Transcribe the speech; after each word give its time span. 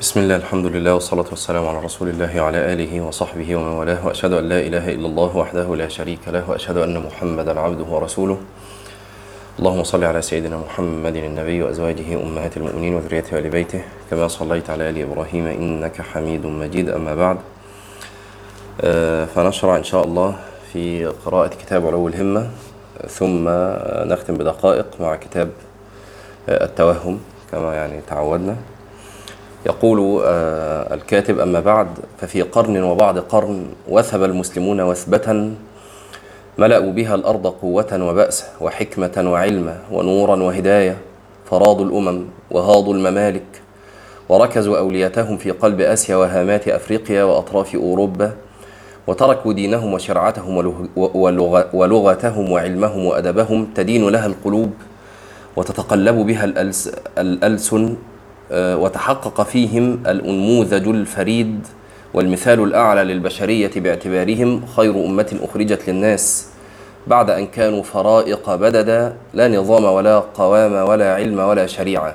بسم 0.00 0.20
الله 0.20 0.36
الحمد 0.36 0.66
لله 0.66 0.94
والصلاة 0.94 1.24
والسلام 1.30 1.66
على 1.66 1.78
رسول 1.80 2.08
الله 2.08 2.42
وعلى 2.42 2.72
آله 2.72 3.00
وصحبه 3.00 3.56
ومن 3.56 3.72
والاه 3.72 4.06
وأشهد 4.06 4.32
أن 4.32 4.48
لا 4.48 4.60
إله 4.60 4.88
إلا 4.88 5.06
الله 5.06 5.36
وحده 5.36 5.76
لا 5.76 5.88
شريك 5.88 6.28
له 6.28 6.50
وأشهد 6.50 6.76
أن 6.76 7.02
محمدا 7.02 7.60
عبده 7.60 7.84
ورسوله 7.84 8.38
اللهم 9.58 9.84
صل 9.84 10.04
على 10.04 10.22
سيدنا 10.22 10.56
محمد 10.56 11.16
النبي 11.16 11.62
وأزواجه 11.62 12.22
أمهات 12.22 12.56
المؤمنين 12.56 12.94
وذريته 12.94 13.36
وآل 13.36 13.50
بيته 13.50 13.82
كما 14.10 14.28
صليت 14.28 14.70
على 14.70 14.90
آل 14.90 14.98
إبراهيم 15.02 15.46
إنك 15.46 16.02
حميد 16.02 16.46
مجيد 16.46 16.88
أما 16.88 17.14
بعد 17.14 17.38
فنشرع 19.34 19.76
إن 19.76 19.84
شاء 19.84 20.04
الله 20.04 20.36
في 20.72 21.06
قراءة 21.06 21.48
كتاب 21.48 21.86
علو 21.86 22.08
الهمة 22.08 22.50
ثم 23.08 23.48
نختم 24.12 24.34
بدقائق 24.34 24.86
مع 25.00 25.16
كتاب 25.16 25.50
التوهم 26.48 27.20
كما 27.52 27.74
يعني 27.74 28.00
تعودنا 28.08 28.56
يقول 29.68 30.22
آه، 30.24 30.94
الكاتب 30.94 31.38
أما 31.38 31.60
بعد 31.60 31.86
ففي 32.20 32.42
قرن 32.42 32.82
وبعد 32.82 33.18
قرن 33.18 33.66
وثب 33.88 34.22
المسلمون 34.24 34.80
وثبة 34.80 35.50
ملأوا 36.58 36.92
بها 36.92 37.14
الأرض 37.14 37.46
قوة 37.46 37.98
وبأسا 38.08 38.44
وحكمة 38.60 39.24
وعلما 39.32 39.78
ونورا 39.92 40.36
وهداية 40.42 40.96
فراضوا 41.50 41.84
الأمم 41.84 42.24
وهاضوا 42.50 42.94
الممالك 42.94 43.42
وركزوا 44.28 44.78
أوليتهم 44.78 45.36
في 45.36 45.50
قلب 45.50 45.80
آسيا 45.80 46.16
وهامات 46.16 46.68
أفريقيا 46.68 47.22
وأطراف 47.24 47.74
أوروبا 47.74 48.32
وتركوا 49.06 49.52
دينهم 49.52 49.94
وشرعتهم 49.94 50.56
ولغ- 50.56 50.88
ولغ- 51.16 51.66
ولغتهم 51.74 52.50
وعلمهم 52.52 53.04
وأدبهم 53.06 53.68
تدين 53.74 54.08
لها 54.08 54.26
القلوب 54.26 54.70
وتتقلب 55.56 56.14
بها 56.26 56.44
الألس 56.44 56.90
الألسن 57.18 57.96
وتحقق 58.52 59.42
فيهم 59.42 60.02
الأنموذج 60.06 60.88
الفريد 60.88 61.66
والمثال 62.14 62.60
الأعلى 62.60 63.04
للبشرية 63.04 63.70
باعتبارهم 63.76 64.66
خير 64.76 65.04
أمة 65.04 65.38
أخرجت 65.42 65.88
للناس. 65.88 66.46
بعد 67.06 67.30
أن 67.30 67.46
كانوا 67.46 67.82
فرائق 67.82 68.54
بددا 68.54 69.16
لا 69.34 69.48
نظام 69.48 69.84
ولا 69.84 70.18
قوام 70.18 70.88
ولا 70.88 71.14
علم 71.14 71.38
ولا 71.38 71.66
شريعة. 71.66 72.14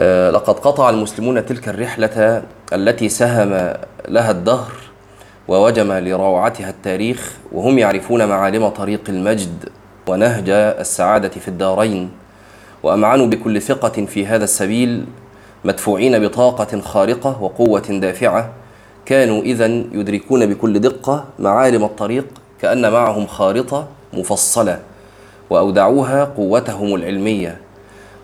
آه، 0.00 0.30
لقد 0.30 0.58
قطع 0.58 0.90
المسلمون 0.90 1.46
تلك 1.46 1.68
الرحلة 1.68 2.42
التي 2.72 3.08
سهم 3.08 3.74
لها 4.08 4.30
الدهر 4.30 4.72
ووجم 5.48 5.92
لروعتها 5.92 6.70
التاريخ 6.70 7.32
وهم 7.52 7.78
يعرفون 7.78 8.28
معالم 8.28 8.68
طريق 8.68 9.00
المجد 9.08 9.68
ونهج 10.06 10.50
السعادة 10.50 11.28
في 11.28 11.48
الدارين. 11.48 12.10
وأمعنوا 12.82 13.26
بكل 13.26 13.62
ثقة 13.62 14.04
في 14.06 14.26
هذا 14.26 14.44
السبيل 14.44 15.04
مدفوعين 15.64 16.18
بطاقة 16.18 16.80
خارقة 16.80 17.42
وقوة 17.42 17.80
دافعة 17.80 18.50
كانوا 19.06 19.42
إذا 19.42 19.66
يدركون 19.66 20.46
بكل 20.46 20.78
دقة 20.78 21.24
معالم 21.38 21.84
الطريق 21.84 22.26
كأن 22.62 22.92
معهم 22.92 23.26
خارطة 23.26 23.86
مفصلة 24.12 24.78
وأودعوها 25.50 26.24
قوتهم 26.24 26.94
العلمية. 26.94 27.56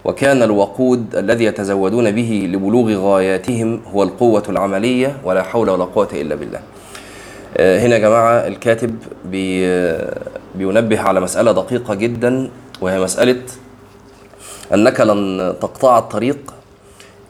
وكان 0.04 0.42
الوقود 0.42 1.16
الذي 1.16 1.44
يتزودون 1.44 2.10
به 2.10 2.48
لبلوغ 2.52 2.92
غاياتهم 2.94 3.80
هو 3.94 4.02
القوة 4.02 4.42
العملية 4.48 5.16
ولا 5.24 5.42
حول 5.42 5.70
ولا 5.70 5.84
قوة 5.84 6.08
إلا 6.12 6.34
بالله. 6.34 6.60
آه، 7.56 7.80
هنا 7.80 7.94
يا 7.94 8.00
جماعة 8.00 8.46
الكاتب 8.46 8.96
آه، 9.34 10.18
بينبه 10.54 11.00
على 11.00 11.20
مسألة 11.20 11.52
دقيقة 11.52 11.94
جدا 11.94 12.50
وهي 12.80 13.00
مسألة 13.00 13.42
أنك 14.75 15.00
لن 15.00 15.55
تقطع 15.61 15.98
الطريق 15.98 16.39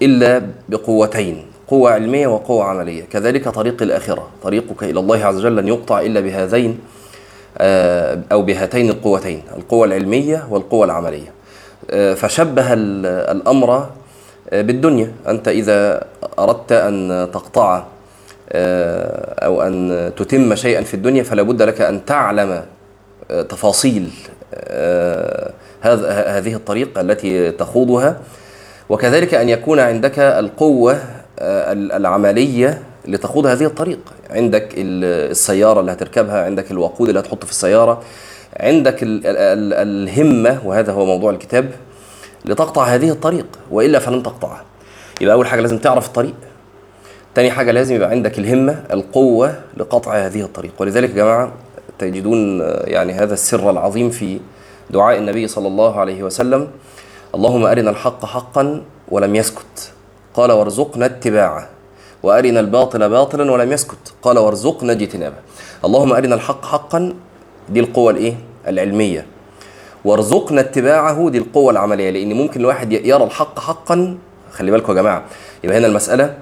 إلا 0.02 0.42
بقوتين 0.68 1.46
قوة 1.68 1.90
علمية 1.92 2.26
وقوة 2.26 2.64
عملية. 2.64 3.04
كذلك 3.04 3.48
طريق 3.48 3.82
الآخرة 3.82 4.28
طريقك 4.42 4.82
إلى 4.82 5.00
الله 5.00 5.24
عز 5.24 5.36
وجل 5.36 5.56
لن 5.56 5.68
يقطع 5.68 6.00
إلا 6.00 6.20
بهذين 6.20 6.78
آه، 7.58 8.18
أو 8.32 8.42
بهاتين 8.42 8.90
القوتين 8.90 9.42
القوة 9.56 9.86
العلمية 9.86 10.46
والقوة 10.50 10.84
العملية. 10.84 11.32
آه، 11.90 12.14
فشبه 12.14 12.72
ال- 12.72 13.06
الأمر 13.36 13.86
آه، 14.50 14.62
بالدنيا. 14.62 15.12
أنت 15.28 15.48
إذا 15.48 16.04
أردت 16.38 16.72
أن 16.72 17.28
تقطع 17.32 17.84
أو 19.38 19.62
أن 19.62 20.12
تتم 20.16 20.54
شيئا 20.54 20.82
في 20.82 20.94
الدنيا 20.94 21.22
فلا 21.22 21.42
بد 21.42 21.62
لك 21.62 21.80
أن 21.80 22.04
تعلم 22.04 22.62
تفاصيل 23.28 24.10
هذا 25.80 26.38
هذه 26.38 26.54
الطريق 26.54 26.98
التي 26.98 27.50
تخوضها. 27.50 28.20
وكذلك 28.88 29.34
أن 29.34 29.48
يكون 29.48 29.78
عندك 29.80 30.18
القوة 30.18 30.92
آه، 31.38 31.72
العملية 31.72 32.82
لتخوض 33.08 33.46
هذه 33.46 33.64
الطريق. 33.64 33.98
عندك 34.30 34.68
ال- 34.76 35.30
السيارة 35.30 35.80
اللي 35.80 35.92
هتركبها 35.92 36.44
عندك 36.44 36.70
الوقود 36.70 37.08
اللي 37.08 37.20
هتحطه 37.20 37.44
في 37.46 37.52
السيارة 37.52 38.02
عندك 38.60 39.02
ال- 39.02 39.26
ال- 39.26 39.36
ال- 39.72 39.88
الهمة 40.08 40.58
وهذا 40.64 40.92
هو 40.92 41.04
موضوع 41.06 41.30
الكتاب 41.30 41.70
لتقطع 42.44 42.84
هذه 42.84 43.10
الطريق. 43.10 43.46
وإلا 43.70 43.98
فلن 43.98 44.22
تقطعها 44.22 44.62
يبقى 45.20 45.34
أول 45.34 45.46
حاجة 45.46 45.60
لازم 45.60 45.78
تعرف 45.78 46.06
الطريق. 46.06 46.34
تاني 47.34 47.50
حاجة 47.50 47.70
لازم 47.70 47.94
يبقى 47.94 48.10
عندك 48.10 48.38
الهمة 48.38 48.82
القوة 48.92 49.54
لقطع 49.76 50.14
هذه 50.26 50.40
الطريق. 50.42 50.72
ولذلك 50.78 51.10
يا 51.10 51.14
جماعة 51.14 51.52
تجدون 51.98 52.62
آه، 52.62 52.82
يعني 52.86 53.12
هذا 53.12 53.34
السر 53.34 53.70
العظيم 53.70 54.10
في 54.10 54.38
دعاء 54.90 55.18
النبي 55.18 55.48
صلى 55.48 55.68
الله 55.68 56.00
عليه 56.00 56.22
وسلم 56.22 56.68
اللهم 57.34 57.66
أرنا 57.66 57.90
الحق 57.90 58.26
حقا 58.26 58.82
ولم 59.08 59.36
يسكت. 59.36 59.92
قال 60.34 60.52
وارزقنا 60.52 61.06
اتباعه. 61.06 61.68
وأرنا 62.22 62.60
الباطل 62.60 63.08
باطلا 63.08 63.52
ولم 63.52 63.72
يسكت. 63.72 64.14
قال 64.22 64.38
وارزقنا 64.38 64.92
اجتنابه. 64.92 65.36
اللهم 65.84 66.12
أرنا 66.12 66.34
الحق 66.34 66.64
حقا 66.64 67.14
دي 67.68 67.80
القوة 67.80 68.10
الإيه؟ 68.10 68.34
العلمية. 68.68 69.26
وارزقنا 70.04 70.60
اتباعه 70.60 71.30
دي 71.30 71.38
القوة 71.38 71.70
العملية. 71.70 72.10
لأن 72.10 72.32
ممكن 72.32 72.60
الواحد 72.60 72.92
يرى 72.92 73.24
الحق 73.24 73.58
حقا. 73.58 74.18
خلي 74.52 74.70
بالكم 74.70 74.92
يا 74.92 75.02
جماعة 75.02 75.24
يبقى 75.64 75.78
هنا 75.78 75.86
المسألة 75.86 76.34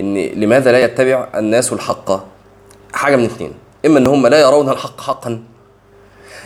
إن 0.00 0.14
لماذا 0.16 0.72
لا 0.72 0.78
يتبع 0.78 1.28
الناس 1.34 1.72
الحق؟ 1.72 2.24
حاجة 2.92 3.16
من 3.16 3.24
اثنين 3.24 3.52
إما 3.86 3.98
إن 3.98 4.06
هم 4.06 4.26
لا 4.26 4.40
يرون 4.40 4.68
الحق 4.68 5.00
حقا 5.00 5.42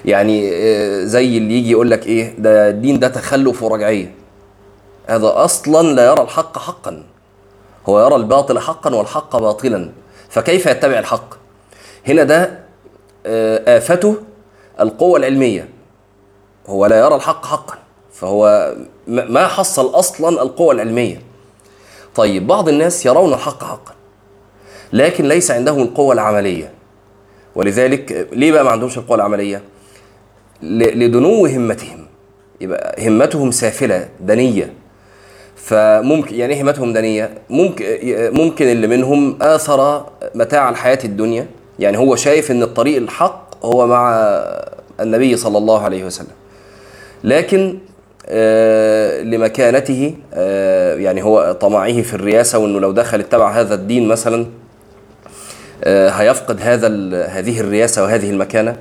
يعني 0.04 0.50
آه، 0.52 1.04
زي 1.04 1.38
اللي 1.38 1.54
يجي 1.54 1.70
يقول 1.70 1.90
لك 1.90 2.06
إيه 2.06 2.34
ده 2.38 2.68
الدين 2.68 2.98
ده 2.98 3.08
تخلف 3.08 3.62
ورجعية. 3.62 4.14
هذا 5.06 5.32
أصلا 5.34 5.94
لا 5.94 6.06
يرى 6.06 6.22
الحق 6.22 6.58
حقا. 6.58 7.02
هو 7.88 8.06
يرى 8.06 8.16
الباطل 8.16 8.58
حقا 8.58 8.94
والحق 8.94 9.36
باطلا. 9.36 9.90
فكيف 10.28 10.66
يتبع 10.66 10.98
الحق؟ 10.98 11.34
هنا 12.08 12.22
ده 12.22 12.58
آه، 13.26 13.78
آفته 13.78 14.16
القوة 14.80 15.18
العلمية. 15.18 15.68
هو 16.66 16.86
لا 16.86 16.98
يرى 16.98 17.14
الحق 17.14 17.46
حقا. 17.46 17.78
فهو 18.12 18.74
ما 19.06 19.46
حصل 19.46 19.86
أصلا 19.86 20.42
القوة 20.42 20.74
العلمية. 20.74 21.22
طيب 22.14 22.46
بعض 22.46 22.68
الناس 22.68 23.06
يرون 23.06 23.32
الحق 23.32 23.64
حقا 23.64 23.94
لكن 24.92 25.28
ليس 25.28 25.50
عندهم 25.50 25.82
القوة 25.82 26.14
العملية. 26.14 26.72
ولذلك 27.54 28.28
ليه 28.32 28.52
بقى 28.52 28.64
ما 28.64 28.70
عندهمش 28.70 28.98
القوة 28.98 29.16
العملية؟ 29.16 29.62
لدنو 30.62 31.46
همتهم. 31.46 32.06
يبقى 32.60 33.08
همتهم 33.08 33.50
سافلة 33.50 34.08
دنية. 34.20 34.72
فممكن 35.56 36.34
يعني 36.34 36.54
إيه 36.54 36.62
همتهم 36.62 36.92
دنية. 36.92 37.30
ممكن 37.50 37.84
ممكن 38.32 38.66
اللي 38.66 38.86
منهم 38.86 39.38
آثر 39.42 40.06
متاع 40.34 40.70
الحياة 40.70 40.98
الدنيا. 41.04 41.46
يعني 41.78 41.98
هو 41.98 42.16
شايف 42.16 42.50
إن 42.50 42.62
الطريق 42.62 42.96
الحق 42.96 43.64
هو 43.64 43.86
مع 43.86 44.10
النبي 45.00 45.36
صلى 45.36 45.58
الله 45.58 45.82
عليه 45.82 46.04
وسلم. 46.04 46.34
لكن 47.24 47.78
آه، 48.26 49.22
لمكانته 49.22 50.14
آه، 50.34 50.94
يعني 50.94 51.22
هو 51.22 51.56
طمعه 51.60 52.02
في 52.02 52.14
الرياسة 52.14 52.58
وإنه 52.58 52.80
لو 52.80 52.92
دخل 52.92 53.20
اتبع 53.20 53.50
هذا 53.50 53.74
الدين 53.74 54.08
مثلا 54.08 54.46
آه، 55.84 56.08
هيفقد 56.08 56.60
هذا 56.60 56.88
هذه 57.26 57.60
الرياسة 57.60 58.02
وهذه 58.02 58.30
المكانة. 58.30 58.76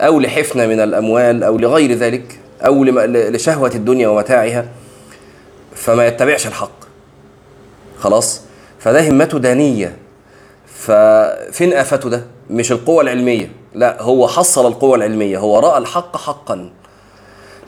أو 0.00 0.20
لحفنة 0.20 0.66
من 0.66 0.80
الأموال 0.80 1.44
أو 1.44 1.58
لغير 1.58 1.92
ذلك 1.92 2.40
أو 2.66 2.84
لشهوة 3.04 3.70
الدنيا 3.74 4.08
ومتاعها 4.08 4.68
فما 5.74 6.06
يتبعش 6.06 6.46
الحق. 6.46 6.78
خلاص؟ 7.98 8.40
فده 8.78 9.10
همته 9.10 9.38
دانية. 9.38 9.96
ففين 10.66 11.72
آفته 11.72 12.10
ده؟ 12.10 12.22
مش 12.50 12.72
القوة 12.72 13.02
العلمية. 13.02 13.50
لا 13.74 14.02
هو 14.02 14.28
حصل 14.28 14.66
القوة 14.66 14.96
العلمية. 14.96 15.38
هو 15.38 15.58
رأى 15.58 15.78
الحق 15.78 16.16
حقا. 16.16 16.70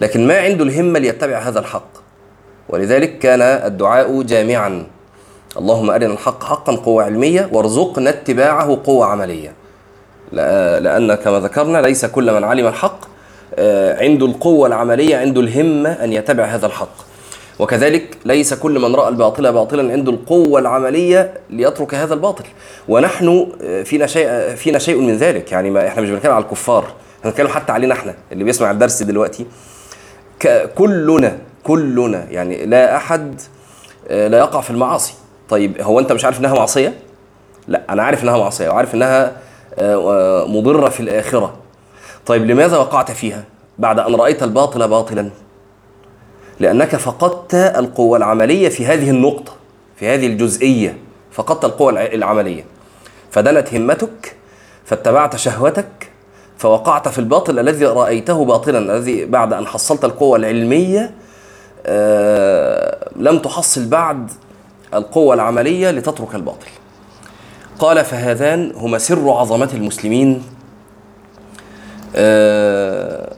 لكن 0.00 0.26
ما 0.26 0.38
عنده 0.38 0.65
الهمة 0.65 0.99
ليتبع 0.99 1.38
هذا 1.38 1.61
الحق. 1.61 1.91
ولذلك 2.69 3.19
كان 3.19 3.43
الدعاء 3.43 4.23
جامعا. 4.23 4.87
اللهم 5.56 5.91
أرنا 5.91 6.12
الحق 6.12 6.44
حقا 6.44 6.76
قوة 6.76 7.05
علمية 7.05 7.49
وارزقنا 7.53 8.11
اتباعه 8.11 8.81
قوة 8.85 9.06
عملية. 9.06 9.60
لأن 10.32 11.15
كما 11.15 11.41
ذكرنا 11.41 11.79
ليس 11.79 12.05
كل 12.05 12.32
من 12.32 12.44
علم 12.44 12.67
الحق 12.67 13.00
آه، 13.55 14.03
عنده 14.03 14.27
القوة 14.27 14.69
العملية 14.69 15.17
عنده 15.17 15.41
الهمة 15.41 15.93
أن 15.93 16.12
يتبع 16.12 16.44
هذا 16.44 16.67
الحق. 16.67 16.94
وكذلك 17.59 18.17
ليس 18.25 18.55
كل 18.55 18.79
من 18.79 18.94
رأى 18.94 19.09
الباطل 19.09 19.53
باطلا 19.53 19.93
عنده 19.93 20.12
القوة 20.12 20.61
العملية 20.61 21.35
ليترك 21.50 21.94
هذا 21.94 22.15
الباطل. 22.15 22.44
ونحن 22.88 23.47
فينا 23.85 24.06
شيء 24.06 24.55
فينا 24.55 24.79
شيء 24.79 25.00
من 25.00 25.17
ذلك. 25.17 25.53
يعني 25.53 25.71
ما 25.71 25.87
إحنا 25.88 26.03
مش 26.03 26.11
بنتكلم 26.11 26.33
على 26.33 26.44
الكفار 26.44 26.85
إحنا 27.19 27.31
بنتكلم 27.31 27.49
حتى 27.49 27.73
علينا 27.73 27.94
إحنا 27.94 28.15
اللي 28.33 28.44
بيسمع 28.44 28.71
الدرس 28.71 29.03
دلوقتي. 29.03 29.47
كلنا 30.75 31.38
كلنا 31.65 32.26
يعني 32.31 32.67
لا 32.67 32.97
أحد 32.97 33.41
لا 34.11 34.38
يقع 34.38 34.61
في 34.61 34.71
المعاصي. 34.71 35.15
طيب 35.49 35.81
هو 35.81 36.00
أنت 36.00 36.12
مش 36.12 36.25
عارف 36.25 36.41
إنها 36.41 36.55
معصية؟ 36.55 36.94
لا 37.69 37.83
أنا 37.91 38.03
عارف 38.03 38.23
إنها 38.25 38.38
معصية 38.38 38.69
وعارف 38.69 38.94
إنها 38.94 39.33
مضرة 40.46 40.88
في 40.88 41.00
الآخرة. 41.00 41.55
طيب 42.26 42.46
لماذا 42.46 42.76
وقعت 42.76 43.11
فيها؟ 43.11 43.44
بعد 43.78 43.99
أن 43.99 44.14
رأيت 44.14 44.43
الباطل 44.43 44.88
باطلا. 44.88 45.31
لأنك 46.61 46.96
فقدت 46.96 47.55
القوة 47.55 48.19
العملية 48.19 48.69
في 48.69 48.87
هذه 48.87 49.11
النقطة 49.11 49.52
في 49.96 50.08
هذه 50.08 50.26
الجزئية 50.26 50.99
فقدت 51.32 51.64
القوة 51.64 51.90
العملية. 51.90 52.64
فدنت 53.31 53.75
همتك 53.75 54.37
فاتبعت 54.84 55.37
شهوتك 55.37 56.11
فوقعت 56.58 57.08
في 57.08 57.19
الباطل 57.19 57.58
الذي 57.58 57.84
رأيته 57.84 58.44
باطلا 58.44 58.78
الذي 58.78 59.25
بعد 59.25 59.52
أن 59.52 59.66
حصلت 59.66 60.05
القوة 60.05 60.37
العلمية 60.37 61.14
آه 61.87 63.08
لم 63.16 63.38
تحصل 63.38 63.88
بعد 63.88 64.31
القوة 64.94 65.34
العملية 65.34 65.90
لتترك 65.90 66.34
الباطل. 66.34 66.69
قال 67.81 68.05
فهذان 68.05 68.73
هما 68.77 68.99
سر 68.99 69.31
عظمة 69.31 69.71
المسلمين. 69.75 70.44
آه 72.17 73.37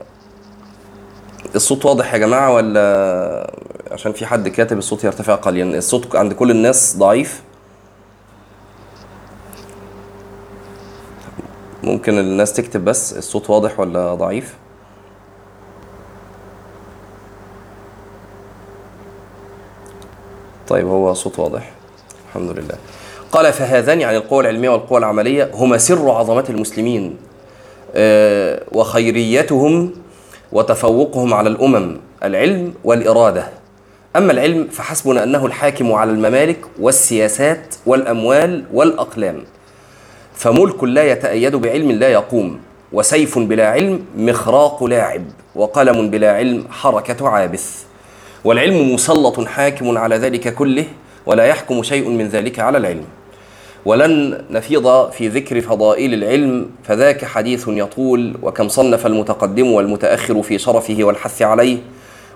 الصوت 1.55 1.85
واضح 1.85 2.13
يا 2.13 2.17
جماعة 2.17 2.53
ولا؟ 2.53 3.53
عشان 3.91 4.11
في 4.13 4.25
حد 4.25 4.47
كاتب 4.47 4.77
الصوت 4.77 5.03
يرتفع 5.03 5.35
قليلا. 5.35 5.77
الصوت 5.77 6.15
عند 6.15 6.33
كل 6.33 6.51
الناس 6.51 6.97
ضعيف. 6.97 7.43
ممكن 11.83 12.19
الناس 12.19 12.53
تكتب 12.53 12.85
بس 12.85 13.13
الصوت 13.17 13.49
واضح 13.49 13.79
ولا 13.79 14.15
ضعيف؟ 14.15 14.55
طيب 20.67 20.87
هو 20.87 21.13
صوت 21.13 21.39
واضح. 21.39 21.71
الحمد 22.29 22.49
لله. 22.49 22.77
قال 23.33 23.53
فهذان 23.53 24.01
يعني 24.01 24.17
القوة 24.17 24.41
العلمية 24.41 24.69
والقوة 24.69 24.97
العملية 24.97 25.51
هما 25.53 25.77
سر 25.77 26.11
عظمة 26.11 26.45
المسلمين 26.49 27.17
آه 27.95 28.61
وخيريتهم 28.71 29.93
وتفوقهم 30.51 31.33
على 31.33 31.49
الأمم 31.49 31.97
العلم 32.23 32.73
والإرادة. 32.83 33.47
أما 34.15 34.31
العلم 34.31 34.67
فحسبنا 34.71 35.23
أنه 35.23 35.45
الحاكم 35.45 35.93
على 35.93 36.11
الممالك 36.11 36.57
والسياسات 36.79 37.75
والأموال 37.85 38.63
والأقلام. 38.73 39.43
فملك 40.35 40.83
لا 40.83 41.11
يتأيد 41.11 41.55
بعلم 41.55 41.91
لا 41.91 42.09
يقوم 42.09 42.59
وسيف 42.91 43.39
بلا 43.39 43.67
علم 43.67 44.05
مخراق 44.17 44.83
لاعب 44.83 45.23
وقلم 45.55 46.09
بلا 46.09 46.31
علم 46.31 46.67
حركة 46.69 47.29
عابث. 47.29 47.83
والعلم 48.43 48.93
مسلط 48.93 49.47
حاكم 49.47 49.97
على 49.97 50.17
ذلك 50.17 50.53
كله 50.53 50.85
ولا 51.25 51.45
يحكم 51.45 51.83
شيء 51.83 52.09
من 52.09 52.27
ذلك 52.27 52.59
على 52.59 52.77
العلم. 52.77 53.05
ولن 53.85 54.43
نفيض 54.49 55.11
في 55.11 55.27
ذكر 55.27 55.61
فضائل 55.61 56.13
العلم 56.13 56.69
فذاك 56.83 57.25
حديث 57.25 57.65
يطول 57.67 58.33
وكم 58.41 58.69
صنف 58.69 59.05
المتقدم 59.05 59.71
والمتأخر 59.71 60.41
في 60.41 60.57
شرفه 60.57 60.97
والحث 60.99 61.41
عليه. 61.41 61.77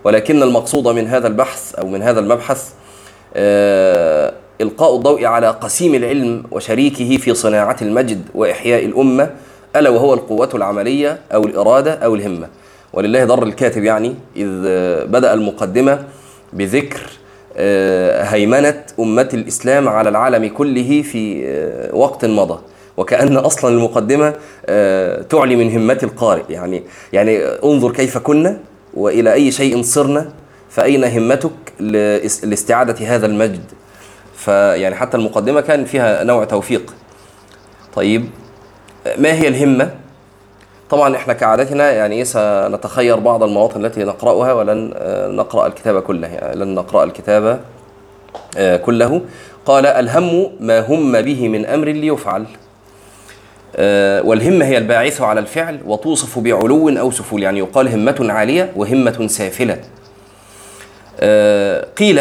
ولكن 0.03 0.43
المقصود 0.43 0.87
من 0.87 1.07
هذا 1.07 1.27
البحث 1.27 1.75
أو 1.75 1.87
من 1.87 2.01
هذا 2.01 2.19
المبحث 2.19 2.69
آه 3.35 4.33
إلقاء 4.61 4.95
الضوء 4.95 5.25
على 5.25 5.49
قسيم 5.49 5.95
العلم 5.95 6.43
وشريكه 6.51 7.17
في 7.17 7.33
صناعة 7.33 7.77
المجد 7.81 8.21
وإحياء 8.35 8.85
الأمة 8.85 9.29
ألا 9.75 9.89
وهو 9.89 10.13
القوة 10.13 10.49
العملية 10.53 11.19
أو 11.33 11.45
الإرادة 11.45 11.93
أو 11.93 12.15
الهمة. 12.15 12.47
ولله 12.93 13.25
ضر 13.25 13.43
الكاتب 13.43 13.83
يعني 13.83 14.15
إذ 14.35 14.47
بدأ 15.05 15.33
المقدمة 15.33 16.03
بذكر 16.53 17.01
هيمنة 18.23 18.83
أمة 18.99 19.29
الإسلام 19.33 19.89
على 19.89 20.09
العالم 20.09 20.47
كله 20.47 21.01
في 21.01 21.45
وقت 21.93 22.25
مضى. 22.25 22.59
وكأن 22.97 23.37
أصلا 23.37 23.75
المقدمة 23.75 24.33
تعلي 25.29 25.55
من 25.55 25.71
همة 25.71 25.99
القارئ. 26.03 26.43
يعني 26.49 26.83
يعني 27.13 27.37
انظر 27.45 27.91
كيف 27.91 28.17
كنا 28.17 28.59
وإلى 28.93 29.33
أي 29.33 29.51
شيء 29.51 29.81
صرنا 29.81 30.29
فأين 30.69 31.03
همتك 31.03 31.51
لاستعادة 32.43 33.15
هذا 33.15 33.25
المجد؟ 33.25 33.63
فيعني 34.35 34.95
حتى 34.95 35.17
المقدمة 35.17 35.61
كان 35.61 35.85
فيها 35.85 36.23
نوع 36.23 36.43
توفيق. 36.43 36.93
طيب 37.95 38.25
ما 39.17 39.33
هي 39.33 39.47
الهمة؟ 39.47 39.91
طبعا 40.89 41.15
إحنا 41.15 41.33
كعادتنا 41.33 41.91
يعني 41.91 42.25
سنتخير 42.25 43.19
بعض 43.19 43.43
المواطن 43.43 43.85
التي 43.85 44.03
نقرأها 44.03 44.53
ولن 44.53 44.93
نقرأ 45.35 45.67
الكتاب 45.67 46.01
كله 46.01 46.27
يعني 46.27 46.55
لن 46.55 46.75
نقرأ 46.75 47.03
الكتاب 47.03 47.59
كله. 48.85 49.21
قال 49.65 49.85
الهم 49.85 50.49
ما 50.59 50.79
هم 50.79 51.21
به 51.21 51.47
من 51.47 51.65
أمر 51.65 51.87
ليفعل. 51.87 52.45
والهمة 54.27 54.65
هي 54.65 54.77
الباعثه 54.77 55.25
على 55.25 55.39
الفعل 55.39 55.79
وتوصف 55.85 56.39
بعلو 56.39 56.89
أو 56.89 57.11
سفول 57.11 57.43
يعني 57.43 57.59
يقال 57.59 57.87
همة 57.87 58.27
عالية 58.29 58.71
وهمة 58.75 59.27
سافلة. 59.27 59.77
قيل 61.97 62.19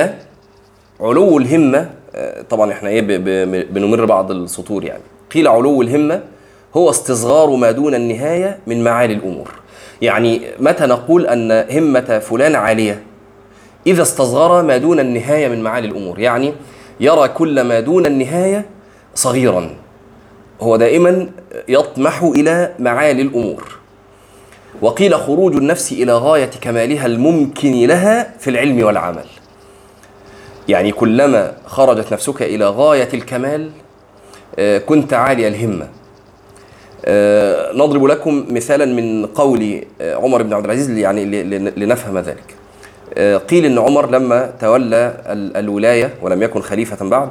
علو 1.00 1.38
الهمة. 1.38 1.90
طبعا 2.50 2.72
إحنا 2.72 2.88
إيه 2.88 3.00
بنمر 3.64 4.04
بعض 4.04 4.30
السطور 4.30 4.84
يعني. 4.84 5.02
قيل 5.34 5.48
علو 5.48 5.82
الهمة 5.82 6.20
هو 6.76 6.90
استصغار 6.90 7.50
ما 7.50 7.70
دون 7.70 7.94
النهاية 7.94 8.58
من 8.66 8.84
معالي 8.84 9.14
الأمور. 9.14 9.50
يعني 10.02 10.40
متى 10.58 10.86
نقول 10.86 11.26
أن 11.26 11.66
همة 11.70 12.18
فلان 12.18 12.54
عالية؟ 12.54 13.02
إذا 13.86 14.02
استصغر 14.02 14.62
ما 14.62 14.76
دون 14.76 15.00
النهاية 15.00 15.48
من 15.48 15.62
معالي 15.62 15.88
الأمور. 15.88 16.18
يعني 16.18 16.52
يرى 17.00 17.28
كل 17.28 17.60
ما 17.60 17.80
دون 17.80 18.06
النهاية 18.06 18.66
صغيرا. 19.14 19.70
هو 20.60 20.76
دائما 20.76 21.30
يطمح 21.68 22.22
إلى 22.22 22.74
معالي 22.78 23.22
الأمور. 23.22 23.78
وقيل 24.82 25.14
خروج 25.14 25.56
النفس 25.56 25.92
إلى 25.92 26.12
غاية 26.12 26.50
كمالها 26.60 27.06
الممكن 27.06 27.72
لها 27.72 28.34
في 28.38 28.50
العلم 28.50 28.84
والعمل. 28.84 29.26
يعني 30.68 30.92
كلما 30.92 31.52
خرجت 31.66 32.12
نفسك 32.12 32.42
إلى 32.42 32.68
غاية 32.68 33.08
الكمال 33.14 33.70
كنت 34.86 35.14
عالي 35.14 35.48
الهمة. 35.48 35.88
نضرب 37.74 38.04
لكم 38.04 38.46
مثالا 38.50 38.84
من 38.84 39.26
قول 39.26 39.84
عمر 40.00 40.42
بن 40.42 40.52
عبد 40.52 40.64
العزيز 40.64 40.90
يعني 40.90 41.24
لنفهم 41.76 42.18
ذلك. 42.18 42.54
قيل 43.38 43.64
إن 43.64 43.78
عمر 43.78 44.10
لما 44.10 44.50
تولى 44.60 45.14
الولاية 45.56 46.14
ولم 46.22 46.42
يكن 46.42 46.60
خليفة 46.60 47.08
بعد 47.08 47.28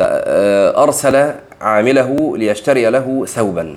أرسل 0.00 1.32
عامله 1.60 2.36
ليشتري 2.36 2.90
له 2.90 3.24
ثوبا. 3.26 3.76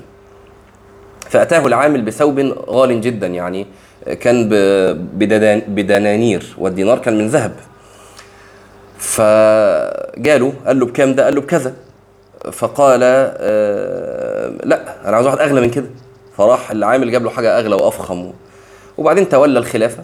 فأتاه 1.30 1.68
العامل 1.68 2.02
بثوب 2.02 2.40
غال 2.70 3.02
جدا 3.02 3.28
يعني 3.28 3.66
كان 4.20 4.50
بدنانير 5.68 6.56
والدينار 6.58 7.00
كان 7.00 7.18
من 7.18 7.28
ذهب. 7.28 7.52
فجاله 8.98 10.54
قال 10.68 10.80
له 10.80 10.86
بكام 10.86 11.16
ده؟ 11.16 11.24
قال 11.24 11.36
له 11.36 11.42
بكذا. 11.42 11.74
فقال 12.52 13.00
آه 13.04 14.52
لا 14.64 15.08
أنا 15.08 15.16
عاوز 15.16 15.26
واحد 15.26 15.40
اغلى 15.40 15.62
من 15.62 15.70
كده. 15.70 15.86
فراح 16.38 16.72
العامل 16.72 17.12
جاب 17.12 17.24
له 17.24 17.30
حاجة 17.30 17.60
أغلى 17.60 17.76
وأفخم. 17.76 18.32
وبعدين 18.98 19.30
تولى 19.30 19.60
الخلافة. 19.60 20.04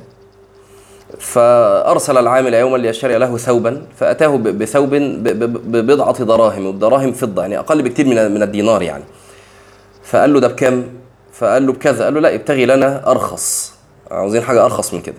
فأرسل 1.19 2.17
العامل 2.17 2.53
يوما 2.53 2.77
ليشتري 2.77 3.17
له 3.17 3.38
ثوبا 3.38 3.81
فأتاه 4.00 4.38
بثوب 4.38 4.89
ببضعة 4.95 6.24
دراهم 6.24 6.65
والدراهم 6.65 7.12
فضة 7.12 7.41
يعني 7.41 7.60
أقل 7.60 7.81
بكتير 7.81 8.07
من 8.07 8.31
من 8.31 8.43
الدينار 8.43 8.81
يعني. 8.81 9.03
فقال 10.03 10.33
له 10.33 10.39
ده 10.39 10.48
بكام 10.48 10.83
فقال 11.33 11.67
له 11.67 11.74
بكذا. 11.74 12.03
قال 12.03 12.13
له 12.13 12.19
لا 12.19 12.36
ابتغي 12.36 12.65
لنا 12.65 13.12
أرخص. 13.12 13.74
عاوزين 14.12 14.41
حاجة 14.41 14.65
أرخص 14.65 14.93
من 14.93 15.01
كده. 15.01 15.15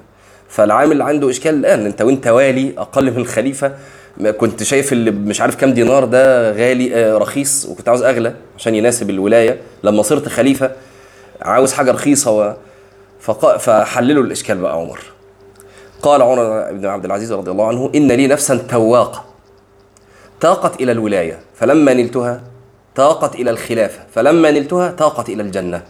فالعامل 0.48 1.02
عنده 1.02 1.30
إشكال 1.30 1.54
الآن. 1.54 1.86
أنت 1.86 2.02
وأنت 2.02 2.26
والي 2.26 2.74
أقل 2.78 3.10
من 3.10 3.18
الخليفة. 3.18 3.72
كنت 4.38 4.62
شايف 4.62 4.92
اللي 4.92 5.10
مش 5.10 5.40
عارف 5.40 5.56
كام 5.56 5.72
دينار 5.74 6.04
ده 6.04 6.50
غالي 6.50 6.94
آه 6.96 7.18
رخيص 7.18 7.66
وكنت 7.66 7.88
عاوز 7.88 8.02
أغلى 8.02 8.34
عشان 8.56 8.74
يناسب 8.74 9.10
الولاية. 9.10 9.60
لما 9.84 10.02
صرت 10.02 10.28
خليفة 10.28 10.70
عاوز 11.42 11.72
حاجة 11.72 11.90
رخيصة 11.92 12.30
و... 12.30 12.54
فق... 13.20 13.56
فحللوا 13.56 14.24
الإشكال 14.24 14.58
بقى 14.58 14.72
عمر. 14.72 15.00
قال 16.02 16.22
عمر 16.22 16.72
بن 16.72 16.86
عبد 16.86 17.04
العزيز 17.04 17.32
رضي 17.32 17.50
الله 17.50 17.68
عنه 17.68 17.90
إن 17.94 18.12
لي 18.12 18.26
نفسا 18.26 18.56
تواقة. 18.56 19.24
تاقت 20.40 20.80
إلى 20.80 20.92
الولاية 20.92 21.38
فلما 21.54 21.94
نلتها 21.94 22.42
تاقت 22.94 23.34
إلى 23.34 23.50
الخلافة 23.50 24.00
فلما 24.14 24.50
نلتها 24.50 24.90
تاقت 24.90 25.28
إلى 25.28 25.42
الجنة. 25.42 25.82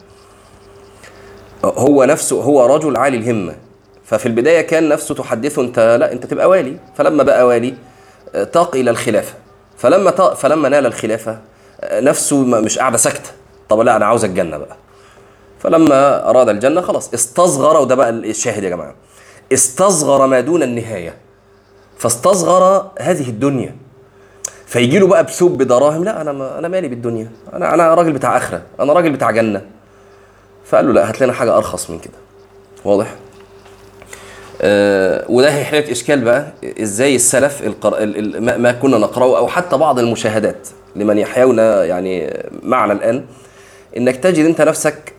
هو 1.64 2.04
نفسه 2.04 2.42
هو 2.42 2.76
رجل 2.76 2.96
عالي 2.96 3.16
الهمة. 3.16 3.54
ففي 4.04 4.26
البداية 4.26 4.60
كان 4.60 4.88
نفسه 4.88 5.14
تحدثه 5.14 5.62
أنت 5.62 5.96
لا 6.00 6.12
أنت 6.12 6.26
تبقى 6.26 6.48
والي. 6.48 6.76
فلما 6.96 7.22
بقى 7.22 7.46
والي 7.46 7.74
تاق 8.32 8.76
إلى 8.76 8.90
الخلافة. 8.90 9.34
فلما 9.78 10.10
تاق 10.10 10.34
فلما 10.34 10.68
نال 10.68 10.86
الخلافة 10.86 11.38
نفسه 11.84 12.44
مش 12.44 12.78
قاعدة 12.78 12.96
ساكتة. 12.96 13.30
طب 13.68 13.80
لا 13.80 13.96
أنا 13.96 14.06
عاوز 14.06 14.24
الجنة 14.24 14.56
بقى. 14.58 14.76
فلما 15.58 16.30
أراد 16.30 16.48
الجنة 16.48 16.80
خلاص 16.80 17.14
استصغر 17.14 17.80
وده 17.80 17.94
بقى 17.94 18.10
الشاهد 18.10 18.64
يا 18.64 18.70
جماعة. 18.70 18.94
استصغر 19.52 20.26
ما 20.26 20.40
دون 20.40 20.62
النهاية. 20.62 21.16
فاستصغر 21.98 22.90
هذه 22.98 23.28
الدنيا. 23.28 23.76
فيجي 24.66 24.98
له 24.98 25.06
بقى 25.06 25.24
بثوب 25.24 25.58
بدراهم 25.58 26.04
لا 26.04 26.20
أنا 26.20 26.32
ما 26.32 26.58
أنا 26.58 26.68
مالي 26.68 26.88
بالدنيا. 26.88 27.30
أنا 27.52 27.74
أنا 27.74 27.94
راجل 27.94 28.12
بتاع 28.12 28.36
آخرة. 28.36 28.62
أنا 28.80 28.92
راجل 28.92 29.12
بتاع 29.12 29.30
جنة. 29.30 29.62
فقال 30.64 30.86
له 30.86 30.92
لا 30.92 31.08
هات 31.08 31.20
لنا 31.20 31.32
حاجة 31.32 31.56
أرخص 31.56 31.90
من 31.90 31.98
كده. 31.98 32.14
واضح؟ 32.84 33.14
وده 35.28 35.48
هيحل 35.48 35.76
إشكال 35.76 36.20
بقى 36.20 36.46
إزاي 36.82 37.16
السلف 37.16 37.62
القر... 37.62 37.98
ال... 37.98 38.36
ال... 38.36 38.62
ما- 38.62 38.72
كنا 38.72 38.98
نقرأه 38.98 39.38
أو 39.38 39.48
حتى 39.48 39.76
بعض 39.76 39.98
المشاهدات 39.98 40.68
لمن 40.96 41.18
يحيون 41.18 41.58
يعني 41.58 42.42
معنا 42.62 42.92
الآن 42.92 43.24
إنك 43.96 44.16
تجد 44.16 44.44
أنت 44.44 44.60
نفسك 44.60 45.12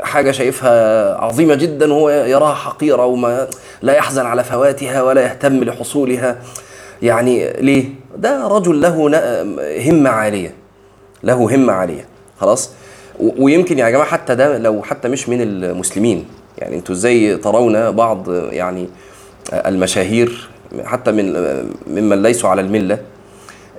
حاجة 0.00 0.30
شايفها 0.30 1.14
عظيمة 1.14 1.54
جدا 1.54 1.92
وهو 1.92 2.10
يراها 2.10 2.54
حقيرة 2.54 3.06
وما 3.06 3.48
لا 3.82 3.92
يحزن 3.92 4.26
على 4.26 4.44
فواتها 4.44 5.02
ولا 5.02 5.22
يهتم 5.22 5.64
لحصولها. 5.64 6.38
يعني 7.02 7.52
ليه؟ 7.52 7.84
ده 8.16 8.46
رجل 8.48 8.80
له 8.80 8.94
همة 9.90 10.10
عالية 10.10 10.54
له 11.22 11.34
همة 11.54 11.72
عالية 11.72 12.04
خلاص؟ 12.40 12.70
ويمكن 13.20 13.78
يا 13.78 13.90
جماعة 13.90 14.06
حتى 14.06 14.34
ده 14.34 14.58
لو 14.58 14.82
حتى 14.82 15.08
مش 15.08 15.28
من 15.28 15.40
المسلمين. 15.42 16.24
يعني 16.62 16.76
أنتوا 16.76 16.94
إزاي 16.94 17.36
ترون 17.36 17.90
بعض 17.90 18.30
يعني 18.32 18.88
المشاهير 19.52 20.48
حتى 20.84 21.12
من 21.12 21.32
ممن 21.86 22.22
ليسوا 22.22 22.50
على 22.50 22.60
الملة؟ 22.60 22.98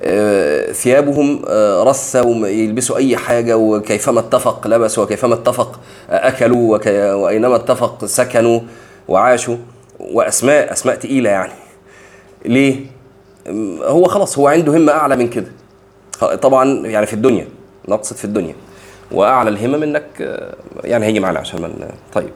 آه، 0.03 0.71
ثيابهم 0.71 1.41
آه، 1.47 1.83
رثة 1.83 2.23
ويلبسوا 2.27 2.97
أي 2.97 3.17
حاجة 3.17 3.57
وكيفما 3.57 4.19
اتفق 4.19 4.67
لبسوا 4.67 5.03
وكيفما 5.03 5.33
اتفق 5.33 5.79
آه، 6.09 6.27
أكلوا 6.27 6.79
وأينما 7.13 7.55
اتفق 7.55 8.05
سكنوا 8.05 8.59
وعاشوا 9.07 9.55
وأسماء 9.99 10.73
أسماء 10.73 10.95
تقيلة 10.95 11.29
يعني. 11.29 11.51
ليه؟ 12.45 12.75
هو 13.81 14.03
خلاص 14.03 14.37
هو 14.39 14.47
عنده 14.47 14.77
همة 14.77 14.91
أعلى 14.93 15.15
من 15.15 15.27
كده. 15.29 15.47
طبعا 16.41 16.87
يعني 16.87 17.05
في 17.05 17.13
الدنيا 17.13 17.47
نقصد 17.87 18.15
في 18.15 18.25
الدنيا. 18.25 18.55
وأعلى 19.11 19.49
الهمم 19.49 19.83
إنك 19.83 20.05
آه، 20.21 20.53
يعني 20.83 21.05
هيجي 21.05 21.19
معنا 21.19 21.39
عشان 21.39 21.61
ما 21.61 21.67
ن- 21.67 21.89
طيب. 22.13 22.29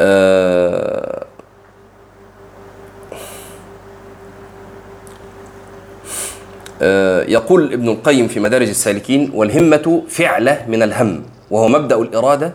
آه 0.00 1.24
آه، 6.82 7.22
يقول 7.22 7.72
ابن 7.72 7.88
القيم 7.88 8.28
في 8.28 8.40
مدارج 8.40 8.68
السالكين 8.68 9.30
والهمة 9.34 10.02
فعلة 10.08 10.64
من 10.68 10.82
الهم 10.82 11.22
وهو 11.50 11.68
مبدأ 11.68 11.96
الإرادة 11.96 12.52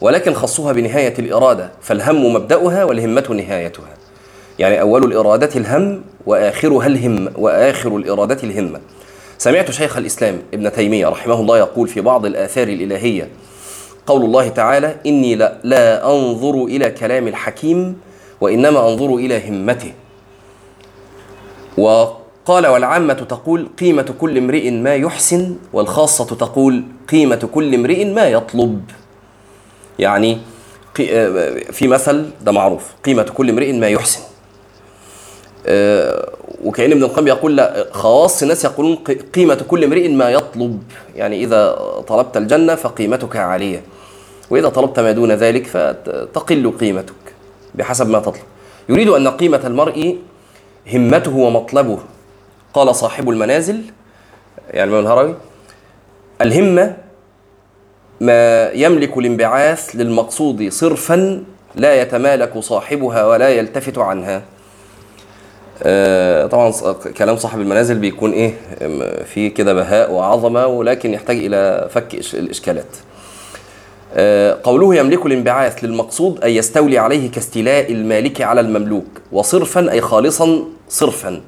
ولكن 0.00 0.34
خصوها 0.34 0.72
بنهاية 0.72 1.14
الإرادة 1.18 1.70
فالهم 1.80 2.34
مبدأها 2.34 2.84
والهمة 2.84 3.24
نهايتها. 3.30 3.88
يعني 4.58 4.80
أول 4.80 5.04
الإرادة 5.04 5.50
الهم 5.56 6.02
وآخرها 6.26 6.86
الهم 6.86 7.28
وآخر 7.36 7.96
الإرادة 7.96 8.38
الهمة. 8.44 8.80
سمعت 9.38 9.70
شيخ 9.70 9.96
الإسلام 9.96 10.38
ابن 10.54 10.72
تيمية 10.72 11.08
رحمه 11.08 11.40
الله 11.40 11.58
يقول 11.58 11.88
في 11.88 12.00
بعض 12.00 12.26
الآثار 12.26 12.68
الإلهية 12.68 13.28
قول 14.06 14.24
الله 14.24 14.48
تعالى 14.48 14.96
إني 15.06 15.34
لا, 15.34 15.58
لا 15.64 16.10
أنظر 16.12 16.64
إلى 16.64 16.90
كلام 16.90 17.28
الحكيم 17.28 18.00
وإنما 18.40 18.88
أنظر 18.88 19.14
إلى 19.14 19.48
همته. 19.48 19.92
وقال 21.78 22.66
والعامة 22.66 23.14
تقول 23.14 23.68
قيمة 23.80 24.14
كل 24.20 24.38
امرئ 24.38 24.70
ما 24.70 24.94
يحسن 24.94 25.56
والخاصة 25.72 26.24
تقول 26.24 26.82
قيمة 27.08 27.48
كل 27.54 27.74
امرئ 27.74 28.04
ما 28.04 28.28
يطلب. 28.28 28.80
يعني 29.98 30.38
آه، 31.00 31.54
في 31.72 31.88
مثل 31.88 32.30
ده 32.42 32.52
معروف 32.52 32.90
قيمة 33.04 33.22
كل 33.22 33.50
امرئ 33.50 33.72
ما 33.72 33.88
يحسن. 33.88 34.20
آه، 35.66 36.32
وكأن 36.64 36.90
ابن 36.92 37.02
القيم 37.02 37.28
يقول 37.28 37.56
لا 37.56 37.86
خواص 37.92 38.42
الناس 38.42 38.64
يقولون 38.64 38.96
قيمة 39.34 39.54
كل 39.68 39.84
امرئ 39.84 40.08
ما 40.08 40.30
يطلب. 40.30 40.82
يعني 41.16 41.44
إذا 41.44 41.78
طلبت 42.08 42.36
الجنة 42.36 42.74
فقيمتك 42.74 43.36
عالية. 43.36 43.82
وإذا 44.52 44.68
طلبت 44.68 45.00
ما 45.00 45.12
دون 45.12 45.32
ذلك 45.32 45.66
فتقل 45.66 46.72
قيمتك 46.80 47.14
بحسب 47.74 48.08
ما 48.08 48.18
تطلب. 48.18 48.42
يريد 48.88 49.08
أن 49.08 49.28
قيمة 49.28 49.60
المرء 49.64 50.18
همته 50.94 51.36
ومطلبه. 51.36 51.98
قال 52.74 52.94
صاحب 52.94 53.30
المنازل 53.30 53.80
يعني 54.70 54.90
من 54.90 54.98
الهروي 54.98 55.34
الهمة 56.40 56.96
ما 58.20 58.70
يملك 58.70 59.18
الانبعاث 59.18 59.96
للمقصود 59.96 60.68
صرفا 60.68 61.44
لا 61.74 62.02
يتمالك 62.02 62.58
صاحبها 62.58 63.26
ولا 63.26 63.48
يلتفت 63.48 63.98
عنها. 63.98 64.42
آه، 65.82 66.46
طبعا 66.46 66.72
كلام 67.16 67.36
صاحب 67.36 67.60
المنازل 67.60 67.98
بيكون 67.98 68.32
إيه 68.32 68.54
في 69.24 69.50
كده 69.50 69.74
بهاء 69.74 70.12
وعظمة 70.12 70.66
ولكن 70.66 71.14
يحتاج 71.14 71.36
إلى 71.36 71.88
فك 71.90 72.14
الإشكالات. 72.34 72.96
قوله 74.62 74.94
يملك 74.94 75.26
الانبعاث 75.26 75.84
للمقصود 75.84 76.44
أي 76.44 76.56
يستولي 76.56 76.98
عليه 76.98 77.30
كاستيلاء 77.30 77.92
المالك 77.92 78.40
على 78.42 78.60
المملوك 78.60 79.20
وصرفا 79.32 79.90
أي 79.92 80.00
خالصا 80.00 80.64
صرفا. 80.88 81.40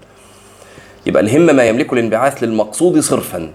يبقى 1.06 1.23
الهمة 1.23 1.52
ما 1.52 1.64
يملك 1.64 1.92
الانبعاث 1.92 2.42
للمقصود 2.42 3.00
صرفا. 3.00 3.50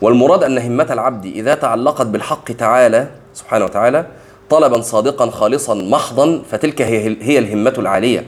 والمراد 0.00 0.44
أن 0.44 0.58
همة 0.58 0.86
العبد 0.90 1.26
إذا 1.26 1.54
تعلقت 1.54 2.06
بالحق 2.06 2.52
تعالى 2.52 3.08
سبحانه 3.34 3.64
وتعالى 3.64 4.06
طلبا 4.50 4.80
صادقا 4.80 5.30
خالصا 5.30 5.74
محضا 5.74 6.42
فتلك 6.50 6.82
هي 6.82 7.16
هي 7.20 7.38
الهمة 7.38 7.74
العالية 7.78 8.24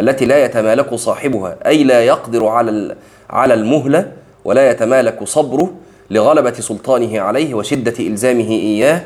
التي 0.00 0.24
لا 0.24 0.44
يتمالك 0.44 0.94
صاحبها 0.94 1.56
أي 1.66 1.84
لا 1.84 2.04
يقدر 2.04 2.46
على 2.46 2.96
على 3.30 3.54
المهلة 3.54 4.12
ولا 4.44 4.70
يتمالك 4.70 5.24
صبره 5.24 5.70
لغلبة 6.10 6.52
سلطانه 6.52 7.20
عليه 7.20 7.54
وشدة 7.54 7.94
إلزامه 8.00 8.50
إياه. 8.50 9.02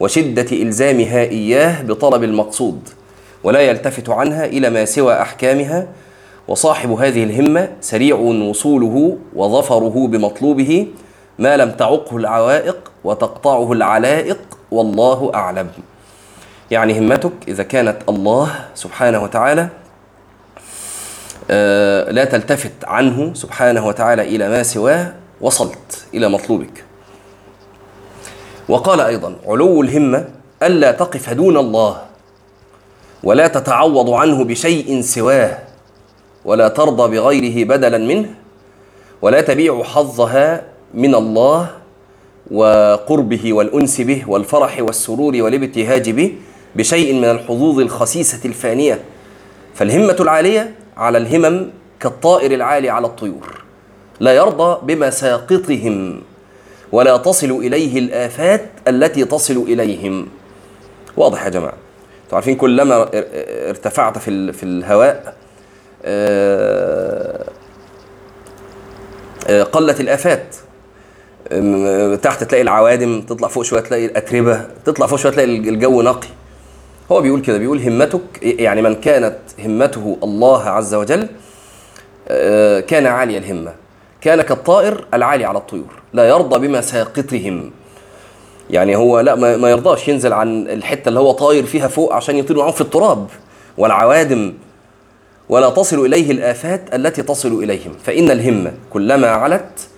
وشدة 0.00 0.46
إلزامها 0.52 1.22
إياه 1.22 1.82
بطلب 1.82 2.24
المقصود 2.24 2.88
ولا 3.44 3.60
يلتفت 3.60 4.08
عنها 4.08 4.44
إلى 4.44 4.70
ما 4.70 4.84
سوى 4.84 5.14
أحكامها 5.22 5.86
وصاحب 6.48 6.90
هذه 6.90 7.24
الهمة 7.24 7.68
سريع 7.80 8.16
وصوله 8.16 9.18
وظفره 9.34 10.06
بمطلوبه 10.06 10.86
ما 11.38 11.56
لم 11.56 11.70
تعقه 11.70 12.16
العوائق 12.16 12.92
وتقطعه 13.04 13.72
العلائق 13.72 14.38
والله 14.70 15.30
أعلم. 15.34 15.68
يعني 16.70 16.98
همتك 16.98 17.32
إذا 17.48 17.62
كانت 17.62 17.96
الله 18.08 18.50
سبحانه 18.74 19.22
وتعالى 19.22 19.68
آه، 21.50 22.10
لا 22.10 22.24
تلتفت 22.24 22.84
عنه 22.84 23.34
سبحانه 23.34 23.86
وتعالى 23.86 24.22
إلى 24.22 24.48
ما 24.48 24.62
سواه 24.62 25.12
وصلت 25.40 26.06
إلى 26.14 26.28
مطلوبك. 26.28 26.85
وقال 28.68 29.00
أيضا 29.00 29.36
علو 29.46 29.82
الهمة 29.82 30.28
ألا 30.62 30.92
تقف 30.92 31.30
دون 31.30 31.56
الله 31.56 32.02
ولا 33.22 33.46
تتعوض 33.46 34.10
عنه 34.10 34.44
بشيء 34.44 35.00
سواه 35.00 35.58
ولا 36.44 36.68
ترضى 36.68 37.16
بغيره 37.16 37.68
بدلا 37.68 37.98
منه 37.98 38.34
ولا 39.22 39.40
تبيع 39.40 39.82
حظها 39.82 40.62
من 40.94 41.14
الله 41.14 41.70
وقربه 42.50 43.52
والأنس 43.52 44.00
به 44.00 44.22
والفرح 44.26 44.78
والسرور 44.80 45.42
والابتهاج 45.42 46.10
به 46.10 46.32
بشيء 46.76 47.14
من 47.14 47.24
الحظوظ 47.24 47.80
الخسيسة 47.80 48.40
الفانية. 48.44 49.00
فالهمة 49.74 50.16
العالية 50.20 50.74
على 50.96 51.18
الهمم 51.18 51.70
كالطائر 52.00 52.54
العالي 52.54 52.90
على 52.90 53.06
الطيور 53.06 53.64
لا 54.20 54.32
يرضى 54.32 54.94
بمساقطهم. 54.94 56.22
ولا 56.92 57.16
تصل 57.16 57.50
إليه 57.50 57.98
الآفات 57.98 58.70
التي 58.88 59.24
تصل 59.24 59.56
إليهم. 59.56 60.28
واضح 61.16 61.44
يا 61.44 61.48
جماعة. 61.50 61.74
أنتوا 62.24 62.36
عارفين 62.36 62.56
كلما 62.56 62.96
ار- 63.02 63.08
ارتفعت 63.68 64.18
في 64.18 64.52
في 64.52 64.62
الهواء 64.62 65.36
آه، 66.04 67.44
آه، 69.48 69.62
قلت 69.62 70.00
الآفات. 70.00 70.56
تحت 72.22 72.44
تلاقي 72.44 72.62
العوادم 72.62 73.20
تطلع 73.22 73.48
فوق 73.48 73.62
شوية 73.62 73.80
تلاقي 73.80 74.06
الأتربة 74.06 74.60
تطلع 74.84 75.06
فوق 75.06 75.18
شوية 75.18 75.32
تلاقي 75.32 75.48
الجو 75.58 76.02
نقي. 76.02 76.28
هو 77.12 77.20
بيقول 77.20 77.40
كده 77.40 77.58
بيقول 77.58 77.82
همتك 77.82 78.20
يعني 78.42 78.82
من 78.82 78.94
كانت 78.94 79.36
همته 79.64 80.18
الله 80.22 80.62
عز 80.62 80.94
وجل 80.94 81.28
آه، 82.28 82.80
كان 82.80 83.06
عالي 83.06 83.38
الهمة. 83.38 83.72
كان 84.26 84.42
كالطائر 84.42 85.04
العالي 85.14 85.44
على 85.44 85.58
الطيور 85.58 86.02
لا 86.12 86.28
يرضى 86.28 86.68
بمساقطهم 86.68 87.70
يعني 88.70 88.96
هو 88.96 89.20
لا 89.20 89.34
ما 89.34 89.70
يرضاش 89.70 90.08
ينزل 90.08 90.32
عن 90.32 90.68
الحتة 90.68 91.08
اللي 91.08 91.20
هو 91.20 91.32
طاير 91.32 91.66
فيها 91.66 91.88
فوق 91.88 92.12
عشان 92.12 92.36
يطير 92.36 92.56
معاهم 92.56 92.72
في 92.72 92.80
التراب 92.80 93.26
والعوادم. 93.78 94.54
ولا 95.48 95.70
تصل 95.70 96.06
إليه 96.06 96.30
الآفات 96.30 96.94
التي 96.94 97.22
تصل 97.22 97.62
إليهم. 97.62 97.92
فإن 98.04 98.30
الهمه 98.30 98.72
كلما 98.90 99.28
علت 99.28 99.88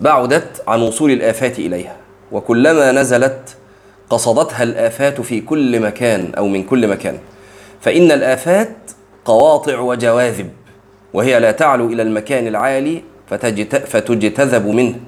بعدت 0.00 0.62
عن 0.68 0.82
وصول 0.82 1.10
الآفات 1.10 1.58
إليها. 1.58 1.96
وكلما 2.32 2.92
نزلت 2.92 3.56
قصدتها 4.10 4.62
الآفات 4.62 5.20
في 5.20 5.40
كل 5.40 5.80
مكان 5.80 6.32
أو 6.38 6.48
من 6.48 6.62
كل 6.62 6.88
مكان. 6.88 7.18
فإن 7.80 8.12
الآفات 8.12 8.76
قواطع 9.24 9.78
وجواذب 9.78 10.50
وهي 11.14 11.40
لا 11.40 11.50
تعلو 11.50 11.86
إلى 11.86 12.02
المكان 12.02 12.46
العالي 12.46 13.15
فتجتذب 13.86 14.66
منه 14.66 15.00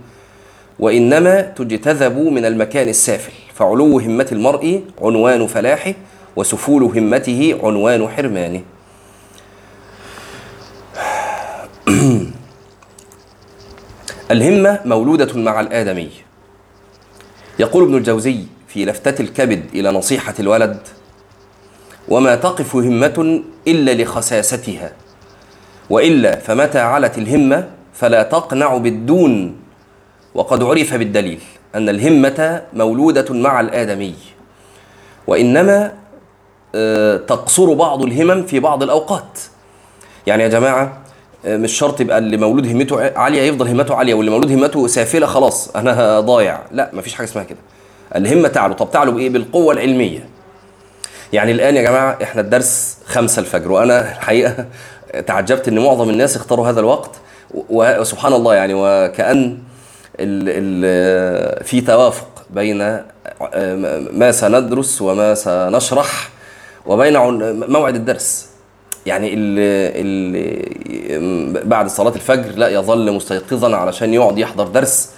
وإنما 0.78 1.40
تجتذب 1.40 2.18
من 2.18 2.44
المكان 2.44 2.88
السافل 2.88 3.32
فعلو 3.54 3.98
همة 4.00 4.26
المرء 4.32 4.82
عنوان 5.02 5.46
فلاحه 5.46 5.94
وسفول 6.37 6.82
همته 6.82 7.60
عنوان 7.62 8.08
حرمانه. 8.08 8.62
الهمة 14.30 14.80
مولودة 14.84 15.38
مع 15.38 15.60
الآدمي. 15.60 16.10
يقول 17.58 17.82
ابن 17.84 17.96
الجوزي 17.96 18.38
في 18.68 18.84
لفتة 18.84 19.22
الكبد 19.22 19.64
إلى 19.75 19.90
نصيحة 19.90 20.34
الولد 20.40 20.78
وما 22.08 22.34
تقف 22.34 22.76
همة 22.76 23.42
إلا 23.68 24.02
لخساستها 24.02 24.92
وإلا 25.90 26.37
فمتى 26.37 26.78
علت 26.78 27.18
الهمة 27.18 27.68
فلا 27.98 28.22
تقنع 28.22 28.76
بالدون. 28.76 29.56
وقد 30.34 30.62
عرف 30.62 30.94
بالدليل 30.94 31.40
أن 31.74 31.88
الهمة 31.88 32.62
مولودة 32.72 33.34
مع 33.34 33.60
الآدمي. 33.60 34.14
وإنما 35.26 35.92
آه، 36.74 37.16
تقصر 37.16 37.72
بعض 37.74 38.02
الهمم 38.02 38.42
في 38.46 38.60
بعض 38.60 38.82
الأوقات. 38.82 39.38
يعني 40.26 40.42
يا 40.42 40.48
جماعة 40.48 40.98
آه، 41.46 41.56
مش 41.56 41.72
شرط 41.72 42.00
يبقى 42.00 42.18
اللي 42.18 42.36
مولود 42.36 42.66
همته 42.66 43.18
عالية 43.18 43.42
يفضل 43.42 43.68
همته 43.68 43.94
عالية 43.94 44.14
واللي 44.14 44.30
مولود 44.30 44.52
همته 44.52 44.86
سافلة 44.86 45.26
خلاص 45.26 45.68
أنا 45.76 46.20
ضايع. 46.30 46.60
لا 46.70 46.90
مفيش 46.92 47.14
حاجة 47.14 47.26
اسمها 47.26 47.44
كده. 47.44 47.58
الهمة 48.16 48.48
تعلو. 48.48 48.74
طب 48.74 48.90
تعلو 48.90 49.12
بإيه؟ 49.12 49.30
بالقوة 49.30 49.74
العلمية. 49.74 50.28
يعني 51.32 51.52
الآن 51.52 51.76
يا 51.76 51.82
جماعة 51.82 52.18
إحنا 52.22 52.40
الدرس 52.40 52.98
خمسة 53.06 53.40
الفجر 53.40 53.72
وأنا 53.72 54.00
الحقيقة 54.12 54.66
تعجبت 55.26 55.68
إن 55.68 55.78
معظم 55.78 56.10
الناس 56.10 56.36
اختاروا 56.36 56.68
هذا 56.68 56.80
الوقت. 56.80 57.10
وسبحان 57.54 58.32
الله 58.32 58.54
يعني 58.54 58.74
وكأن 58.74 59.58
ال 60.20 60.44
ال 60.48 61.64
في 61.64 61.80
توافق 61.80 62.28
بين 62.50 62.78
ما 64.12 64.32
سندرس 64.32 65.02
وما 65.02 65.34
سنشرح 65.34 66.28
وبين 66.86 67.16
موعد 67.70 67.94
الدرس. 67.94 68.48
يعني 69.06 69.34
اللي, 69.34 70.00
اللي 70.00 71.60
بعد 71.64 71.88
صلاة 71.88 72.14
الفجر 72.14 72.50
لا 72.56 72.68
يظل 72.68 73.12
مستيقظا 73.12 73.76
علشان 73.76 74.14
يقعد 74.14 74.38
يحضر 74.38 74.66
درس 74.66 75.10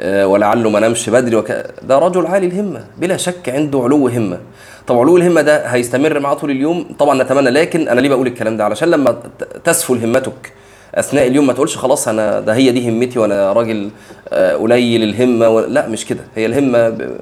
آه، 0.00 0.26
ولعله 0.26 0.70
ما 0.70 0.80
نامش 0.80 1.10
بدري 1.10 1.36
وك... 1.36 1.50
ده 1.82 1.98
رجل 1.98 2.26
عالي 2.26 2.46
الهمة 2.46 2.84
بلا 2.98 3.16
شك 3.16 3.48
عنده 3.48 3.80
علو 3.82 4.08
همة. 4.08 4.38
طب 4.86 4.98
علو 4.98 5.16
الهمة 5.16 5.40
ده 5.40 5.66
هيستمر 5.66 6.18
معاه 6.20 6.34
طول 6.34 6.50
اليوم؟ 6.50 6.86
طبعا 6.98 7.22
نتمنى 7.22 7.50
لكن 7.50 7.88
أنا 7.88 8.00
ليه 8.00 8.08
بقول 8.08 8.26
الكلام 8.26 8.56
ده؟ 8.56 8.64
علشان 8.64 8.90
لما 8.90 9.16
تسفل 9.64 10.04
همتك. 10.04 10.52
أثناء 10.98 11.26
اليوم 11.26 11.46
ما 11.46 11.52
تقولش 11.52 11.76
خلاص 11.76 12.08
أنا 12.08 12.40
ده 12.40 12.54
هي 12.54 12.70
دي 12.70 12.88
همتي 12.88 13.18
وأنا 13.18 13.52
راجل 13.52 13.90
آه، 14.28 14.56
قليل 14.56 15.02
الهمة 15.02 15.48
و... 15.48 15.60
لا 15.60 15.88
مش 15.88 16.06
كده 16.06 16.20
هي 16.36 16.46
الهمة 16.46 16.88
ب... 16.88 17.16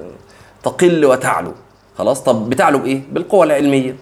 تقل 0.63 1.05
وتعلو 1.05 1.53
خلاص؟ 1.97 2.23
طب 2.23 2.49
بتعلو 2.49 2.77
بإيه؟ 2.79 3.01
بالقوة 3.11 3.43
العلمية 3.45 3.95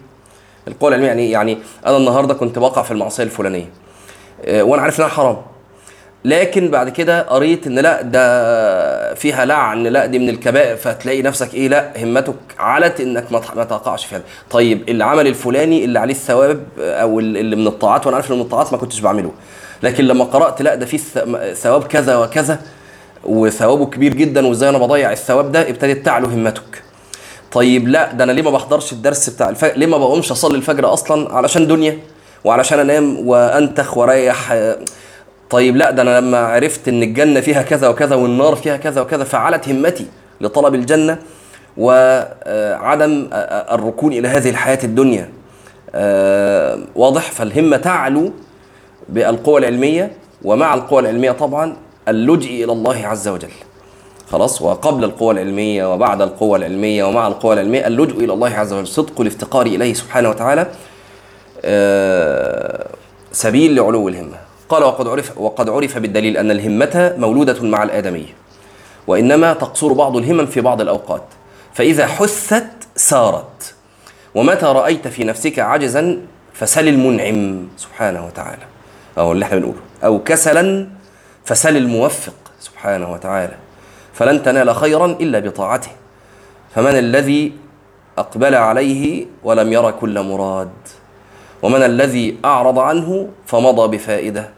القوة 0.68 0.88
العلمية 0.88 1.08
يعني 1.08 1.22
إيه؟ 1.22 1.32
يعني 1.32 1.58
أنا 1.86 1.96
النهارده 1.96 2.34
كنت 2.34 2.58
بقع 2.58 2.82
في 2.82 2.90
المعصية 2.90 3.22
الفلانية 3.24 3.68
آه، 4.44 4.62
وأنا 4.62 4.82
عارف 4.82 5.00
إنها 5.00 5.08
حرام 5.08 5.36
لكن 6.24 6.70
بعد 6.70 6.88
كده 6.88 7.22
قريت 7.22 7.66
إن 7.66 7.78
لا 7.78 8.02
ده 8.02 9.14
فيها 9.14 9.44
لعن 9.44 9.82
لا 9.82 10.06
دي 10.06 10.18
من 10.18 10.28
الكبائر 10.28 10.76
فتلاقي 10.76 11.22
نفسك 11.22 11.54
إيه؟ 11.54 11.68
لا 11.68 11.92
همتك 12.04 12.34
علت 12.58 13.00
إنك 13.00 13.32
ما 13.32 13.64
تقعش 13.64 14.06
فيها 14.06 14.20
طيب 14.50 14.88
العمل 14.88 15.26
الفلاني 15.26 15.84
اللي 15.84 15.98
عليه 15.98 16.14
الثواب 16.14 16.62
أو 16.78 17.20
اللي 17.20 17.56
من 17.56 17.66
الطاعات 17.66 18.06
وأنا 18.06 18.16
عارف 18.16 18.30
ان 18.32 18.36
من 18.36 18.42
الطاعات 18.42 18.72
ما 18.72 18.78
كنتش 18.78 19.00
بعمله 19.00 19.32
لكن 19.82 20.04
لما 20.04 20.24
قرأت 20.24 20.62
لا 20.62 20.74
ده 20.74 20.86
الث- 20.86 21.52
ثواب 21.54 21.84
كذا 21.84 22.16
وكذا 22.16 22.58
وثوابه 23.24 23.86
كبير 23.86 24.14
جدا 24.14 24.46
وإزاي 24.46 24.68
أنا 24.70 24.78
بضيع 24.78 25.12
الثواب 25.12 25.52
ده؟ 25.52 25.68
ابتدت 25.70 26.06
تعلو 26.06 26.26
همتك. 26.28 26.82
طيب 27.52 27.88
لا 27.88 28.12
ده 28.12 28.24
أنا 28.24 28.32
ليه 28.32 28.42
ما 28.42 28.50
بحضرش 28.50 28.92
الدرس 28.92 29.30
بتاع 29.30 29.48
الفجر 29.48 29.76
ليه 29.76 29.86
ما 29.86 29.98
بقومش 29.98 30.30
أصلي 30.32 30.56
الفجر 30.56 30.92
أصلا 30.92 31.34
علشان 31.34 31.66
دنيا 31.66 31.98
وعلشان 32.44 32.78
أنام 32.78 33.28
وأنتخ 33.28 33.96
وأريح؟ 33.96 34.56
طيب 35.50 35.76
لا 35.76 35.90
ده 35.90 36.02
أنا 36.02 36.20
لما 36.20 36.38
عرفت 36.38 36.88
إن 36.88 37.02
الجنة 37.02 37.40
فيها 37.40 37.62
كذا 37.62 37.88
وكذا 37.88 38.14
والنار 38.16 38.56
فيها 38.56 38.76
كذا 38.76 39.00
وكذا 39.00 39.24
فعلت 39.24 39.68
همتي 39.68 40.06
لطلب 40.40 40.74
الجنة 40.74 41.18
وعدم 41.76 43.28
الركون 43.72 44.12
إلى 44.12 44.28
هذه 44.28 44.50
الحياة 44.50 44.78
الدنيا. 44.84 45.28
آه، 45.94 46.78
واضح؟ 46.94 47.30
فالهمة 47.32 47.76
تعلو 47.76 48.32
بالقوى 49.08 49.60
العلمية 49.60 50.12
ومع 50.42 50.74
القوى 50.74 51.00
العلمية 51.00 51.32
طبعا 51.32 51.76
اللجئ 52.08 52.64
إلى 52.64 52.72
الله 52.72 53.06
عز 53.06 53.28
وجل. 53.28 53.48
خلاص؟ 54.30 54.62
وقبل 54.62 55.04
القوى 55.04 55.34
العلمية 55.34 55.92
وبعد 55.92 56.22
القوى 56.22 56.58
العلمية 56.58 57.04
ومع 57.04 57.26
القوى 57.26 57.54
العلمية 57.54 57.86
اللجوء 57.86 58.24
إلى 58.24 58.32
الله 58.32 58.54
عز 58.54 58.72
وجل 58.72 58.86
صدق 58.86 59.20
الافتقار 59.20 59.66
إليه 59.66 59.94
سبحانه 59.94 60.28
وتعالى 60.30 60.66
آه، 61.64 62.86
سبيل 63.32 63.76
لعلو 63.76 64.08
الهمة. 64.08 64.36
قال 64.68 64.84
وقد 64.84 65.08
عرف 65.08 65.38
وقد 65.38 65.68
عرف 65.68 65.98
بالدليل 65.98 66.36
أن 66.36 66.50
الهمة 66.50 67.14
مولودة 67.18 67.62
مع 67.62 67.82
الآدمية 67.82 68.34
وإنما 69.06 69.52
تقصر 69.52 69.92
بعض 69.92 70.16
الهمم 70.16 70.46
في 70.46 70.60
بعض 70.60 70.80
الأوقات. 70.80 71.22
فإذا 71.74 72.06
حثت 72.06 72.66
سارت. 72.96 73.74
ومتى 74.34 74.66
رأيت 74.66 75.08
في 75.08 75.24
نفسك 75.24 75.58
عجزا 75.58 76.18
فسل 76.52 76.88
المنعم 76.88 77.68
سبحانه 77.76 78.26
وتعالى. 78.26 78.62
أو 79.18 79.32
اللي 79.32 79.44
إحنا 79.44 79.58
بنقوله. 79.58 79.80
أو 80.04 80.18
كسلا 80.18 80.88
فسل 81.44 81.76
الموفق 81.76 82.34
سبحانه 82.60 83.12
وتعالى. 83.12 83.54
فلن 84.14 84.42
تنال 84.42 84.74
خيرا 84.74 85.06
إلا 85.06 85.38
بطاعته. 85.38 85.90
فمن 86.74 86.98
الذي 86.98 87.52
أقبل 88.18 88.54
عليه 88.54 89.26
ولم 89.44 89.72
ير 89.72 89.90
كل 89.90 90.22
مراد. 90.22 90.70
ومن 91.62 91.82
الذي 91.82 92.36
أعرض 92.44 92.78
عنه 92.78 93.28
فمضى 93.46 93.96
بفائدة. 93.96 94.50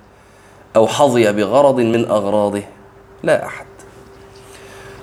أو 0.77 0.87
حظي 0.87 1.33
بغرض 1.33 1.81
من 1.81 2.11
أغراضه. 2.11 2.63
لا 3.23 3.47
أحد. 3.47 3.67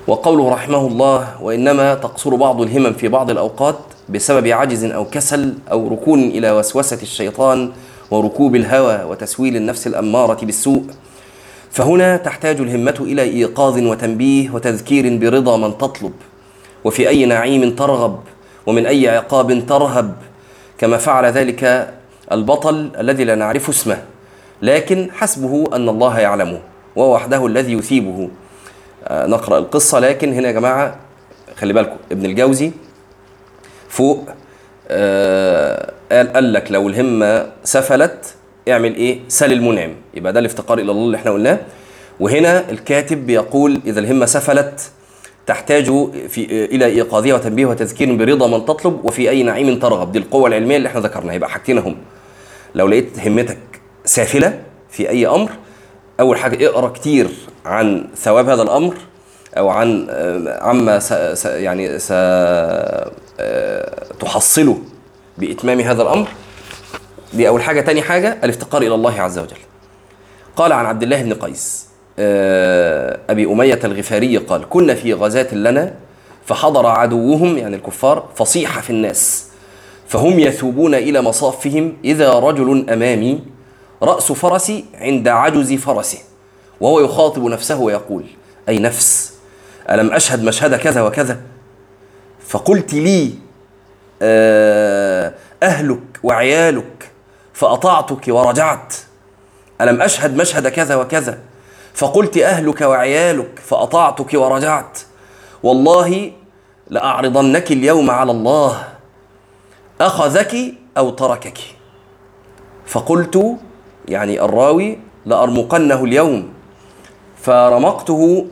وقوله 0.08 0.50
رحمه 0.50 0.88
الله 0.88 1.42
وإنما 1.42 1.94
تقصر 1.94 2.36
بعض 2.36 2.62
الهمم 2.62 2.94
في 2.94 3.08
بعض 3.08 3.30
الأوقات 3.30 3.76
بسبب 4.10 4.48
عجز 4.48 4.84
أو 4.84 5.06
كسل 5.06 5.54
أو 5.72 5.88
ركون 5.88 6.20
إلى 6.20 6.52
وسوسة 6.52 7.02
الشيطان 7.02 7.72
وركوب 8.12 8.56
الهوى 8.56 9.04
وتسويل 9.04 9.56
النفس 9.56 9.88
الأمارة 9.88 10.46
بالسوء. 10.46 10.84
فهنا 11.72 12.18
تحتاج 12.18 12.60
الهمة 12.60 12.96
إلى 13.00 13.22
إيقاظ 13.22 13.78
وتنبيه 13.80 14.50
وتذكير 14.50 15.18
برضا 15.18 15.58
من 15.58 15.78
تطلب. 15.78 16.14
وفي 16.84 17.10
أي 17.10 17.26
نعيم 17.26 17.76
ترغب 17.76 18.20
ومن 18.66 18.86
أي 18.86 19.10
عقاب 19.10 19.66
ترهب. 19.68 20.16
كما 20.78 20.98
فعل 20.98 21.26
ذلك 21.26 21.94
البطل 22.32 22.92
الذي 23.00 23.24
لا 23.24 23.36
نعرف 23.36 23.70
اسمه. 23.70 23.98
لكن 24.62 25.10
حسبه 25.12 25.76
أن 25.76 25.90
الله 25.90 26.20
يعلمه 26.20 26.60
وهو 26.96 27.14
وحده 27.14 27.48
الذي 27.48 27.74
يثيبه. 27.74 28.30
آه، 29.04 29.28
نقرأ 29.28 29.58
القصة 29.58 30.00
لكن 30.00 30.34
هنا 30.34 30.48
يا 30.48 30.54
جماعة 30.54 30.96
خلي 31.58 31.74
بالكم 31.74 31.96
ابن 32.12 32.26
الجوزي 32.26 32.72
فوق. 33.90 34.30
قال 34.90 36.34
قال 36.34 36.54
لك 36.54 36.72
لو 36.72 36.90
الهمة 36.90 37.48
سفلت 37.64 38.34
اعمل 38.70 38.96
إيه؟ 38.96 39.20
سل 39.28 39.54
المنعم. 39.54 39.92
يبقى 40.14 40.34
ده 40.34 40.40
الافتقار 40.40 40.78
إلى 40.80 40.92
الله 40.92 41.06
اللي 41.06 41.18
إحنا 41.18 41.32
قلناه. 41.32 41.60
وهنا 42.20 42.70
الكاتب 42.70 43.26
بيقول 43.28 43.82
إذا 43.86 44.00
الهمة 44.00 44.26
سفلت 44.26 44.92
تحتاج 45.48 45.86
في 46.30 46.66
إلى 46.66 46.86
إيقاظها 46.86 47.34
وتنبيه 47.34 47.66
وتذكير 47.66 48.16
برضا 48.16 48.48
من 48.48 48.66
تطلب 48.66 49.06
وفي 49.06 49.30
أي 49.30 49.44
نعيم 49.44 49.80
ترغب. 49.80 50.12
دي 50.12 50.20
القوة 50.20 50.48
العلمية 50.48 50.78
اللي 50.78 50.88
إحنا 50.88 51.02
ذكرناها. 51.02 51.36
يبقى 51.36 51.50
حاجتين 51.50 51.78
هم 51.78 51.98
لو 52.76 52.88
لقيت 52.88 53.20
همتك 53.20 53.58
سافلة 54.06 54.60
في 54.90 55.10
أي 55.10 55.28
أمر 55.28 55.52
أول 56.20 56.38
حاجة 56.38 56.68
اقرأ 56.70 56.90
كتير 56.90 57.28
عن 57.66 58.08
ثواب 58.16 58.50
هذا 58.50 58.62
الأمر 58.62 58.96
أو 59.58 59.70
عن 59.70 60.08
آه، 60.10 60.64
عما 60.64 61.00
يعني 61.46 61.98
آه، 62.12 63.12
تحصله 64.20 64.78
بإتمام 65.38 65.80
هذا 65.80 66.02
الأمر. 66.02 66.28
دي 67.34 67.48
أول 67.48 67.62
حاجة. 67.62 67.82
تاني 67.82 68.02
حاجة 68.02 68.38
الافتقار 68.44 68.82
إلى 68.82 68.96
الله 68.96 69.22
عز 69.22 69.40
وجل. 69.40 69.58
قال 70.56 70.72
عن 70.74 70.86
عبد 70.86 71.04
الله 71.04 71.22
بن 71.22 71.34
قيس 71.34 71.86
آه، 72.20 73.20
أبي 73.30 73.46
أمية 73.46 73.80
الغفاري 73.84 74.38
قال 74.38 74.70
كنا 74.70 74.96
في 74.96 75.14
غزاة 75.14 75.56
لنا 75.56 75.94
فحضر 76.46 76.86
عدوهم 76.86 77.58
يعني 77.58 77.76
الكفار 77.76 78.30
فصيح 78.36 78.80
في 78.80 78.90
الناس 78.90 79.46
فهم 80.08 80.40
يثوبون 80.40 80.96
إلى 80.96 81.22
مصافهم 81.22 81.98
إذا 82.04 82.34
رجل 82.34 82.90
أمامي 82.90 83.44
رأس 84.04 84.32
فرسي 84.32 84.86
عند 84.94 85.28
عجز 85.28 85.74
فرسه 85.74 86.18
وهو 86.82 87.00
يخاطب 87.00 87.44
نفسه 87.44 87.80
ويقول 87.80 88.26
أي 88.70 88.80
نفس 88.80 89.34
ألم 89.90 90.14
أشهد 90.14 90.44
مشهد 90.44 90.76
كذا 90.76 91.02
وكذا؟ 91.02 91.42
فقلت 92.48 92.94
لي 92.94 93.34
آه، 94.22 95.34
أهلك 95.64 96.20
وعيالك 96.24 97.12
فأطعتك 97.54 98.24
ورجعت. 98.28 98.94
ألم 99.82 100.02
أشهد 100.02 100.36
مشهد 100.38 100.68
كذا 100.68 100.96
وكذا؟ 100.96 101.40
فقلت 101.94 102.38
أهلك 102.38 102.82
وعيالك 102.82 103.60
فأطعتك 103.60 104.34
ورجعت. 104.34 105.00
والله 105.64 106.32
لأعرضنك 106.90 107.72
اليوم 107.72 108.12
على 108.12 108.32
الله 108.32 108.84
أخذك 110.02 110.56
أو 110.98 111.10
تركك. 111.10 111.58
فقلت 112.86 113.58
يعني 114.08 114.42
الراوي 114.42 115.00
لأرمقنه 115.26 116.04
اليوم. 116.04 116.54
فرمقته 117.42 118.48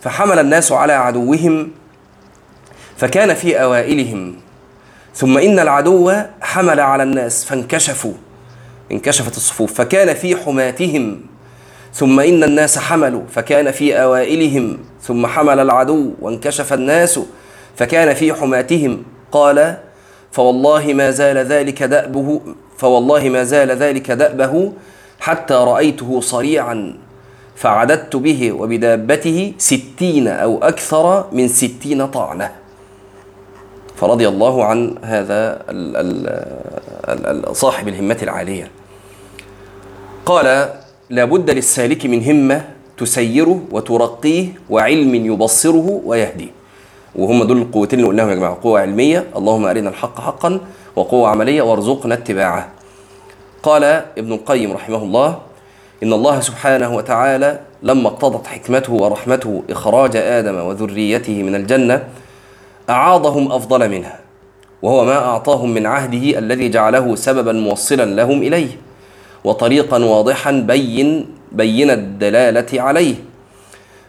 فحمل 0.00 0.38
الناس 0.38 0.72
على 0.72 0.92
عدوهم 0.92 1.70
فكان 3.02 3.34
في 3.34 3.62
أوائلهم. 3.62 4.34
ثم 5.14 5.38
إن 5.38 5.58
العدو 5.58 6.12
حمل 6.40 6.80
على 6.80 7.02
الناس 7.02 7.44
فانكشفوا 7.44 8.12
انكشفت 8.92 9.36
الصفوف 9.36 9.74
فكان 9.74 10.14
في 10.14 10.36
حماتهم. 10.36 11.20
ثم 11.94 12.20
إن 12.20 12.44
الناس 12.44 12.78
حملوا 12.78 13.22
فكان 13.34 13.70
في 13.70 14.02
أوائلهم. 14.02 14.78
ثم 15.02 15.26
حمل 15.26 15.58
العدو 15.58 16.10
وانكشف 16.20 16.72
الناس 16.72 17.20
فكان 17.76 18.14
في 18.14 18.34
حماتهم. 18.34 19.02
قال 19.32 19.76
فوالله 20.32 20.92
ما 20.94 21.10
زال 21.10 21.38
ذلك 21.38 21.82
دأبه 21.82 22.40
فوالله 22.78 23.28
ما 23.28 23.44
زال 23.44 23.70
ذلك 23.70 24.10
دأبه 24.10 24.72
حتى 25.20 25.54
رأيته 25.54 26.20
صريعا 26.20 26.94
فعددت 27.56 28.16
به 28.16 28.52
وبدابته 28.52 29.52
ستين 29.58 30.28
أو 30.28 30.58
أكثر 30.62 31.26
من 31.32 31.48
ستين 31.48 32.06
طعنة. 32.06 32.61
فرضي 34.02 34.28
الله 34.28 34.64
عن 34.64 34.94
هذا 35.02 35.62
صاحب 37.52 37.88
الهمة 37.88 38.18
العالية. 38.22 38.70
قال 40.26 40.68
لابد 41.10 41.50
للسالك 41.50 42.06
من 42.06 42.24
همة 42.24 42.64
تسيره 42.98 43.62
وترقيه 43.70 44.46
وعلم 44.70 45.14
يبصره 45.14 46.00
ويهديه. 46.04 46.50
وهم 47.14 47.44
دول 47.44 47.58
القوتين 47.58 47.98
اللي 47.98 48.08
قلناهم 48.10 48.30
يا 48.30 48.34
جماعة 48.34 48.58
قوة 48.62 48.80
علمية 48.80 49.24
اللهم 49.36 49.64
أرنا 49.66 49.88
الحق 49.90 50.20
حقا 50.20 50.60
وقوة 50.96 51.28
عملية 51.28 51.62
وارزقنا 51.62 52.14
اتباعه. 52.14 52.68
قال 53.62 53.84
ابن 54.18 54.32
القيم 54.32 54.72
رحمه 54.72 55.02
الله 55.02 55.38
إن 56.02 56.12
الله 56.12 56.40
سبحانه 56.40 56.94
وتعالى 56.94 57.60
لما 57.82 58.08
اقتضت 58.08 58.46
حكمته 58.46 58.92
ورحمته 58.92 59.62
إخراج 59.70 60.16
آدم 60.16 60.56
وذريته 60.56 61.42
من 61.42 61.54
الجنة 61.54 62.04
أعاضهم 62.90 63.52
أفضل 63.52 63.88
منها 63.90 64.20
وهو 64.82 65.04
ما 65.04 65.16
أعطاهم 65.18 65.74
من 65.74 65.86
عهده 65.86 66.38
الذي 66.38 66.68
جعله 66.68 67.14
سببا 67.16 67.52
موصلا 67.52 68.04
لهم 68.04 68.42
إليه 68.42 68.68
وطريقا 69.44 70.04
واضحا 70.04 70.50
بين 70.50 71.26
بين 71.52 71.90
الدلالة 71.90 72.82
عليه. 72.82 73.14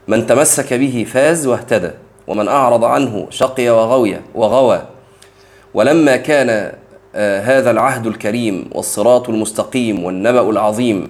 من 0.08 0.26
تمسك 0.26 0.74
به 0.74 1.06
فاز 1.14 1.48
واهتدى 1.48 1.92
ومن 2.28 2.48
أعرض 2.48 2.84
عنه 2.84 3.28
شقي 3.30 3.70
وغوي 3.70 4.18
وغوى. 4.36 4.82
ولما 5.74 6.18
كان 6.18 6.72
آه، 7.16 7.42
هذا 7.42 7.72
العهد 7.72 8.08
الكريم 8.08 8.70
والصراط 8.72 9.30
المستقيم 9.30 10.04
والنبأ 10.04 10.50
العظيم 10.50 11.10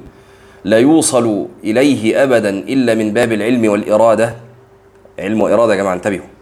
لا 0.63 0.79
يوصل 0.79 1.47
إليه 1.63 2.23
أبدا 2.23 2.49
إلا 2.49 2.95
من 2.95 3.13
باب 3.13 3.31
العلم 3.31 3.71
والإرادة. 3.71 4.35
علم 5.19 5.41
وإرادة 5.41 5.73
يا 5.73 5.77
جماعة 5.77 5.93
انتبهوا. 5.93 6.32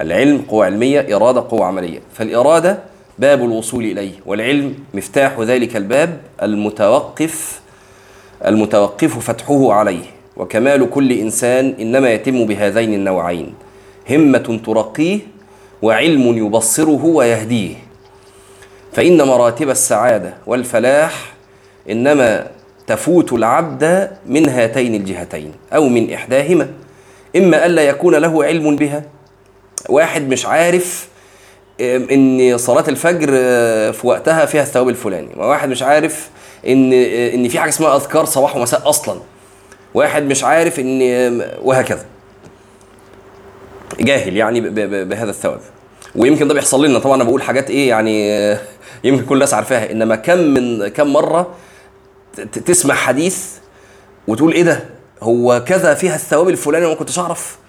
العلم 0.00 0.42
قوة 0.48 0.64
علمية 0.64 1.16
إرادة 1.16 1.40
قوة 1.40 1.64
عملية. 1.64 1.98
فالإرادة 2.14 2.78
باب 3.18 3.44
الوصول 3.44 3.84
إليه 3.84 4.12
والعلم 4.26 4.74
مفتاح 4.94 5.40
ذلك 5.40 5.76
الباب 5.76 6.20
المتوقف 6.42 7.60
المتوقف 8.46 9.18
فتحه 9.18 9.72
عليه. 9.72 10.04
وكمال 10.36 10.90
كل 10.90 11.12
إنسان 11.12 11.74
إنما 11.80 12.12
يتم 12.12 12.46
بهذين 12.46 12.94
النوعين 12.94 13.54
همة 14.10 14.60
ترقيه 14.66 15.18
وعلم 15.82 16.38
يبصره 16.46 17.04
ويهديه. 17.04 17.74
فإن 18.92 19.22
مراتب 19.22 19.70
السعادة 19.70 20.34
والفلاح 20.46 21.34
إنما 21.90 22.46
تفوت 22.86 23.32
العبد 23.32 24.10
من 24.26 24.48
هاتين 24.48 24.94
الجهتين 24.94 25.52
أو 25.72 25.88
من 25.88 26.12
إحداهما 26.12 26.68
إما 27.36 27.66
ألا 27.66 27.82
يكون 27.82 28.14
له 28.14 28.44
علم 28.44 28.76
بها 28.76 29.02
واحد 29.88 30.28
مش 30.28 30.46
عارف 30.46 31.08
إن 31.80 32.58
صلاة 32.58 32.84
الفجر 32.88 33.30
آه، 33.32 33.90
في 33.90 34.06
وقتها 34.06 34.44
فيها 34.44 34.62
الثواب 34.62 34.88
الفلاني. 34.88 35.28
واحد 35.36 35.68
مش 35.68 35.82
عارف 35.82 36.28
إن 36.66 36.92
آه، 36.92 37.34
إن 37.34 37.48
في 37.48 37.58
حاجة 37.58 37.68
اسمها 37.68 37.96
أذكار 37.96 38.24
صباح 38.24 38.56
ومساء 38.56 38.88
أصلا. 38.88 39.20
واحد 39.94 40.22
مش 40.22 40.44
عارف 40.44 40.80
إن 40.80 41.00
وهكذا. 41.62 42.06
جاهل 44.00 44.36
يعني 44.36 44.60
بهذا 45.04 45.30
الثواب. 45.30 45.60
ويمكن 46.16 46.48
ده 46.48 46.54
بيحصل 46.54 46.84
لنا. 46.86 46.98
طبعا 46.98 47.14
أنا 47.16 47.24
بقول 47.24 47.42
حاجات 47.42 47.70
إيه 47.70 47.88
يعني 47.88 48.28
يمكن 49.04 49.24
كل 49.24 49.34
الناس 49.34 49.54
عارفاها. 49.54 49.90
إنما 49.92 50.16
كم 50.16 50.38
من 50.38 50.88
كم 50.88 51.12
مرة 51.12 51.50
تسمع 52.66 52.94
حديث 52.94 53.46
وتقول 54.28 54.52
إيه 54.52 54.62
ده؟ 54.62 54.84
هو 55.22 55.64
كذا 55.66 55.94
فيها 55.94 56.14
الثواب 56.14 56.48
الفلاني 56.48 56.86
وما 56.86 56.94
كنتش 56.94 57.18
أعرف. 57.18 57.63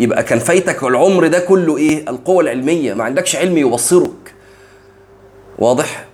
يبقى 0.00 0.22
كان 0.22 0.38
فايتك 0.38 0.82
العمر 0.82 1.26
ده 1.26 1.38
كله 1.38 1.76
إيه؟ 1.76 2.10
القوة 2.10 2.42
العلمية. 2.42 2.94
ما 2.94 3.04
عندكش 3.04 3.36
علم 3.36 3.58
يبصرك 3.58 4.34
واضح؟ 5.58 6.04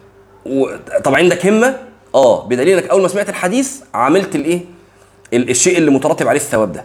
طب 1.04 1.14
عندك 1.14 1.46
همة؟ 1.46 1.76
آه. 2.14 2.46
بدليل 2.46 2.78
انك 2.78 2.90
أول 2.90 3.02
ما 3.02 3.08
سمعت 3.08 3.28
الحديث 3.28 3.80
عملت 3.94 4.34
الإيه؟ 4.34 4.60
الشيء 5.32 5.78
اللي 5.78 5.90
مترتب 5.90 6.28
عليه 6.28 6.40
الثواب 6.40 6.72
ده. 6.72 6.84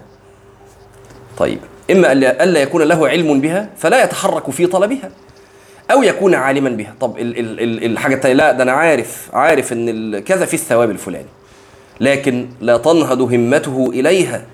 طيب. 1.37 1.59
إما 1.91 2.11
ألا 2.11 2.61
يكون 2.61 2.81
له 2.81 3.07
علم 3.07 3.41
بها 3.41 3.69
فلا 3.77 4.03
يتحرك 4.03 4.49
في 4.49 4.67
طلبها 4.67 5.11
أو 5.91 6.03
يكون 6.03 6.35
عالما 6.35 6.69
بها. 6.69 6.93
طب 6.99 7.15
الحاجة 7.19 8.15
الثانية 8.15 8.35
لا 8.35 8.51
ده 8.51 8.63
أنا 8.63 8.71
عارف 8.71 9.29
عارف 9.33 9.73
إن 9.73 10.19
كذا 10.19 10.45
في 10.45 10.53
الثواب 10.53 10.89
الفلاني. 10.91 11.29
لكن 11.99 12.49
لا 12.61 12.77
تنهض 12.77 13.21
همته 13.21 13.89
إليها. 13.93 14.45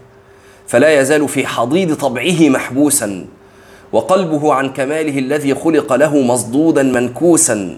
فلا 0.68 1.00
يزال 1.00 1.30
في 1.30 1.48
حضيض 1.48 1.96
طبعه 1.96 2.50
محبوسا 2.50 3.26
وقلبه 3.92 4.54
عن 4.54 4.74
كماله 4.74 5.20
الذي 5.20 5.56
خلق 5.56 5.94
له 5.94 6.22
مصدودا 6.22 6.84
منكوسا. 6.84 7.78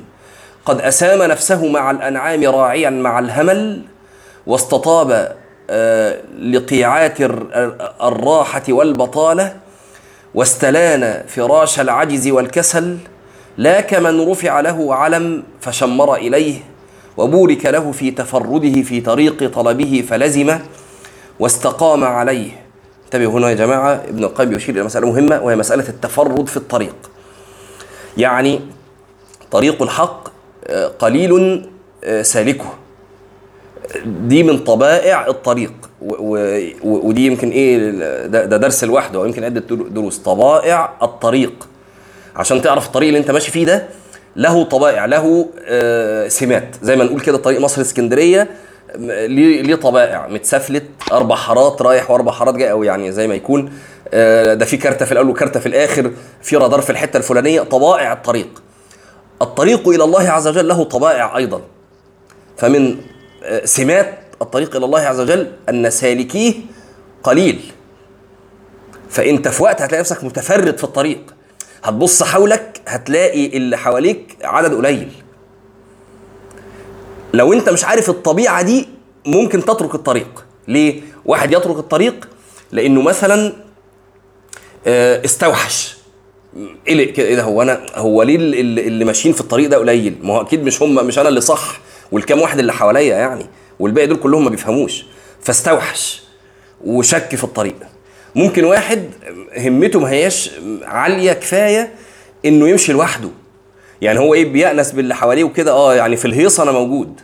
قد 0.65 0.81
أسام 0.81 1.23
نفسه 1.23 1.67
مع 1.67 1.91
الأنعام 1.91 2.43
راعيا 2.43 2.89
مع 2.89 3.19
الهمل 3.19 3.81
واستطاب 4.47 5.35
لقيعات 6.41 7.17
الراحة 8.01 8.63
والبطالة 8.69 9.55
واستلان 10.35 11.23
فراش 11.27 11.79
العجز 11.79 12.27
والكسل. 12.27 12.97
لا 13.57 13.81
كمن 13.81 14.29
رفع 14.29 14.59
له 14.59 14.95
علم 14.95 15.43
فشمر 15.61 16.15
إليه 16.15 16.59
وبورك 17.17 17.65
له 17.65 17.91
في 17.91 18.11
تفرده 18.11 18.81
في 18.81 19.01
طريق 19.01 19.51
طلبه 19.53 20.03
فلزمه 20.09 20.61
واستقام 21.39 22.03
عليه. 22.03 22.51
انتبهوا 23.09 23.39
هنا 23.39 23.49
يا 23.49 23.55
جماعة 23.55 23.93
ابن 24.07 24.23
القيم 24.23 24.53
يشير 24.53 24.75
إلى 24.75 24.83
مسألة 24.83 25.11
مهمة 25.11 25.41
وهي 25.43 25.55
مسألة 25.55 25.89
التفرد 25.89 26.47
في 26.47 26.57
الطريق. 26.57 26.95
يعني 28.17 28.61
طريق 29.51 29.81
الحق 29.81 30.27
آه، 30.67 30.87
قليل 30.87 31.65
آه، 32.03 32.21
سالكه. 32.21 32.73
دي 34.05 34.43
من 34.43 34.59
طبائع 34.59 35.27
الطريق. 35.27 35.73
ودي 36.83 37.25
يمكن 37.25 37.49
إيه 37.49 37.91
ده, 38.27 38.45
ده 38.45 38.57
درس 38.57 38.83
لوحده 38.83 39.19
ويمكن 39.19 39.43
عدة 39.43 39.59
دروس. 39.75 40.17
طبائع 40.17 40.93
الطريق. 41.01 41.67
عشان 42.35 42.61
تعرف 42.61 42.87
الطريق 42.87 43.07
اللي 43.07 43.19
أنت 43.19 43.31
ماشي 43.31 43.51
فيه 43.51 43.65
ده 43.65 43.87
له 44.35 44.63
طبائع 44.63 45.05
له 45.05 45.49
آه 45.65 46.27
سمات. 46.27 46.75
زي 46.81 46.95
ما 46.95 47.03
نقول 47.03 47.19
كده 47.21 47.37
طريق 47.37 47.59
مصر 47.61 47.81
اسكندرية 47.81 48.47
ليه 48.95 49.75
طبائع؟ 49.75 50.27
متسفلت 50.27 50.83
أربع 51.11 51.35
حارات 51.35 51.81
رايح 51.81 52.11
وأربع 52.11 52.31
حارات 52.31 52.55
جاي 52.55 52.71
أو 52.71 52.83
يعني 52.83 53.11
زي 53.11 53.27
ما 53.27 53.35
يكون. 53.35 53.73
آه 54.13 54.53
ده 54.53 54.65
في 54.65 54.77
كارتة 54.77 55.05
في 55.05 55.11
الأول 55.11 55.29
وكارتة 55.29 55.59
في 55.59 55.65
الآخر 55.65 56.11
في 56.41 56.55
رادار 56.55 56.81
في 56.81 56.89
الحتة 56.89 57.17
الفلانية 57.17 57.61
طبائع 57.61 58.13
الطريق. 58.13 58.63
الطريق 59.41 59.89
إلى 59.89 60.03
الله 60.03 60.29
عز 60.29 60.47
وجل 60.47 60.67
له 60.67 60.83
طبائع 60.83 61.37
أيضا. 61.37 61.61
فمن 62.57 62.97
سمات 63.63 64.19
الطريق 64.41 64.75
إلى 64.75 64.85
الله 64.85 64.99
عز 64.99 65.19
وجل 65.19 65.51
أن 65.69 65.89
سالكيه 65.89 66.53
قليل. 67.23 67.71
فانت 69.09 69.47
في 69.47 69.63
وقت 69.63 69.81
هتلاقي 69.81 70.01
نفسك 70.01 70.23
متفرد 70.23 70.77
في 70.77 70.83
الطريق. 70.83 71.33
هتبص 71.83 72.23
حولك 72.23 72.81
هتلاقي 72.87 73.57
اللي 73.57 73.77
حواليك 73.77 74.37
عدد 74.43 74.73
قليل. 74.73 75.11
لو 77.33 77.53
انت 77.53 77.69
مش 77.69 77.85
عارف 77.85 78.09
الطبيعة 78.09 78.61
دي 78.61 78.87
ممكن 79.25 79.65
تترك 79.65 79.95
الطريق. 79.95 80.45
ليه؟ 80.67 81.01
واحد 81.25 81.51
يترك 81.51 81.77
الطريق 81.77 82.27
لأنه 82.71 83.01
مثلا 83.01 83.53
آه، 84.87 85.25
استوحش. 85.25 85.95
قلق 86.87 87.03
كده 87.03 87.25
إيه 87.27 87.35
ده؟ 87.35 87.43
هو 87.43 87.61
أنا 87.61 87.85
هو 87.95 88.23
ليه 88.23 88.35
اللي, 88.35 88.87
اللي 88.87 89.05
ماشيين 89.05 89.33
في 89.33 89.41
الطريق 89.41 89.69
ده 89.69 89.77
قليل؟ 89.77 90.15
ما 90.23 90.33
هو 90.33 90.41
أكيد 90.41 90.63
مش 90.63 90.81
هم 90.81 90.95
مش 91.05 91.19
أنا 91.19 91.29
اللي 91.29 91.41
صح 91.41 91.79
والكام 92.11 92.41
واحد 92.41 92.59
اللي 92.59 92.73
حواليا 92.73 93.17
يعني 93.17 93.45
والباقي 93.79 94.07
دول 94.07 94.17
كلهم 94.17 94.43
ما 94.43 94.49
بيفهموش. 94.49 95.05
فاستوحش 95.41 96.21
وشك 96.85 97.35
في 97.35 97.43
الطريق. 97.43 97.75
ممكن 98.35 98.63
واحد 98.63 99.09
همته 99.57 99.99
ما 99.99 100.09
هياش 100.09 100.51
عالية 100.83 101.33
كفاية 101.33 101.93
إنه 102.45 102.69
يمشي 102.69 102.93
لوحده. 102.93 103.29
يعني 104.01 104.19
هو 104.19 104.33
إيه 104.33 104.51
بيأنس 104.51 104.91
باللي 104.91 105.15
حواليه 105.15 105.43
وكده 105.43 105.71
آه 105.71 105.95
يعني 105.95 106.15
في 106.15 106.25
الهيصة 106.25 106.63
أنا 106.63 106.71
موجود. 106.71 107.21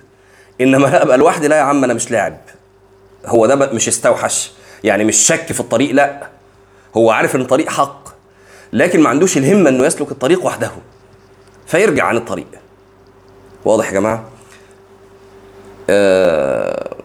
إنما 0.62 0.88
لا 0.88 1.04
ابقى 1.04 1.18
لوحدي 1.18 1.48
لا 1.48 1.56
يا 1.56 1.62
عم 1.62 1.84
أنا 1.84 1.94
مش 1.94 2.12
لاعب. 2.12 2.38
هو 3.26 3.46
ده 3.46 3.56
مش 3.56 3.88
استوحش 3.88 4.52
يعني 4.84 5.04
مش 5.04 5.16
شك 5.16 5.52
في 5.52 5.60
الطريق 5.60 5.92
لا. 5.92 6.28
هو 6.98 7.12
عارف 7.12 7.36
إن 7.36 7.42
الطريق 7.42 7.70
حق 7.70 8.06
لكن 8.74 9.00
ما 9.00 9.10
عندوش 9.10 9.38
الهمة 9.38 9.70
إنه 9.70 9.86
يسلك 9.86 10.12
الطريق 10.12 10.46
وحده. 10.46 10.72
فيرجع 11.68 12.04
عن 12.04 12.18
الطريق. 12.18 12.48
واضح 13.66 13.88
يا 13.88 13.94
جماعة؟ 13.94 14.24
آه 15.90 16.96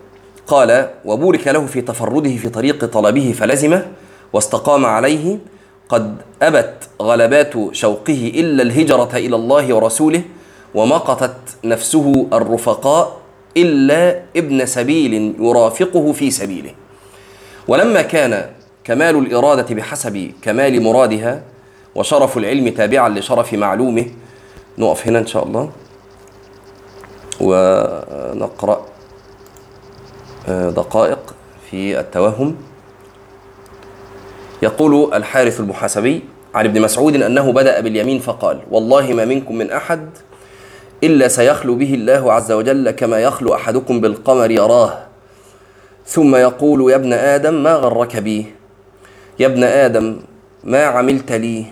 قال 0.46 0.90
وبورك 1.04 1.48
له 1.48 1.66
في 1.66 1.80
تفرده 1.80 2.36
في 2.36 2.48
طريق 2.48 2.84
طلبه 2.84 3.34
فلزمه 3.38 3.86
واستقام 4.32 4.86
عليه 4.86 5.38
قد 5.90 6.16
أبت 6.42 6.88
غلبات 7.02 7.54
شوقه 7.72 8.32
إلا 8.34 8.62
الهجرة 8.62 9.10
إلى 9.14 9.36
الله 9.36 9.74
ورسوله 9.74 10.22
ومقتت 10.74 11.36
نفسه 11.64 12.26
الرفقاء 12.32 13.20
إلا 13.56 14.22
ابن 14.36 14.66
سبيل 14.66 15.34
يرافقه 15.40 16.12
في 16.12 16.30
سبيله. 16.30 16.70
ولما 17.68 18.02
كان 18.02 18.50
كمال 18.84 19.18
الإرادة 19.18 19.74
بحسب 19.74 20.32
كمال 20.42 20.82
مرادها 20.82 21.42
وشرف 21.94 22.38
العلم 22.38 22.68
تابعا 22.68 23.08
لشرف 23.08 23.54
معلومه 23.54 24.06
نقف 24.78 25.06
هنا 25.06 25.18
إن 25.18 25.26
شاء 25.26 25.44
الله. 25.44 25.70
ونقرأ 27.40 28.86
دقائق 30.48 31.34
في 31.70 32.00
التوهم. 32.00 32.56
يقول 34.62 35.14
الحارث 35.14 35.60
المحاسبي 35.60 36.22
عن 36.54 36.64
ابن 36.64 36.80
مسعود 36.80 37.22
أنه 37.22 37.52
بدأ 37.52 37.80
باليمين 37.80 38.18
فقال 38.18 38.58
والله 38.70 39.12
ما 39.12 39.24
منكم 39.24 39.54
من 39.58 39.70
أحد 39.70 40.08
إلا 41.04 41.28
سيخلو 41.28 41.74
به 41.74 41.94
الله 41.94 42.32
عز 42.32 42.52
وجل 42.52 42.90
كما 42.90 43.18
يخلو 43.18 43.54
أحدكم 43.54 44.00
بالقمر 44.00 44.50
يراه. 44.50 44.98
ثم 46.06 46.36
يقول 46.36 46.90
يا 46.90 46.96
ابن 46.96 47.12
آدم 47.12 47.62
ما 47.62 47.74
غرك 47.74 48.16
بي؟ 48.16 48.46
يا 49.38 49.46
ابن 49.46 49.64
آدم 49.64 50.16
ما 50.64 50.84
عملت 50.84 51.32
لي؟ 51.32 51.64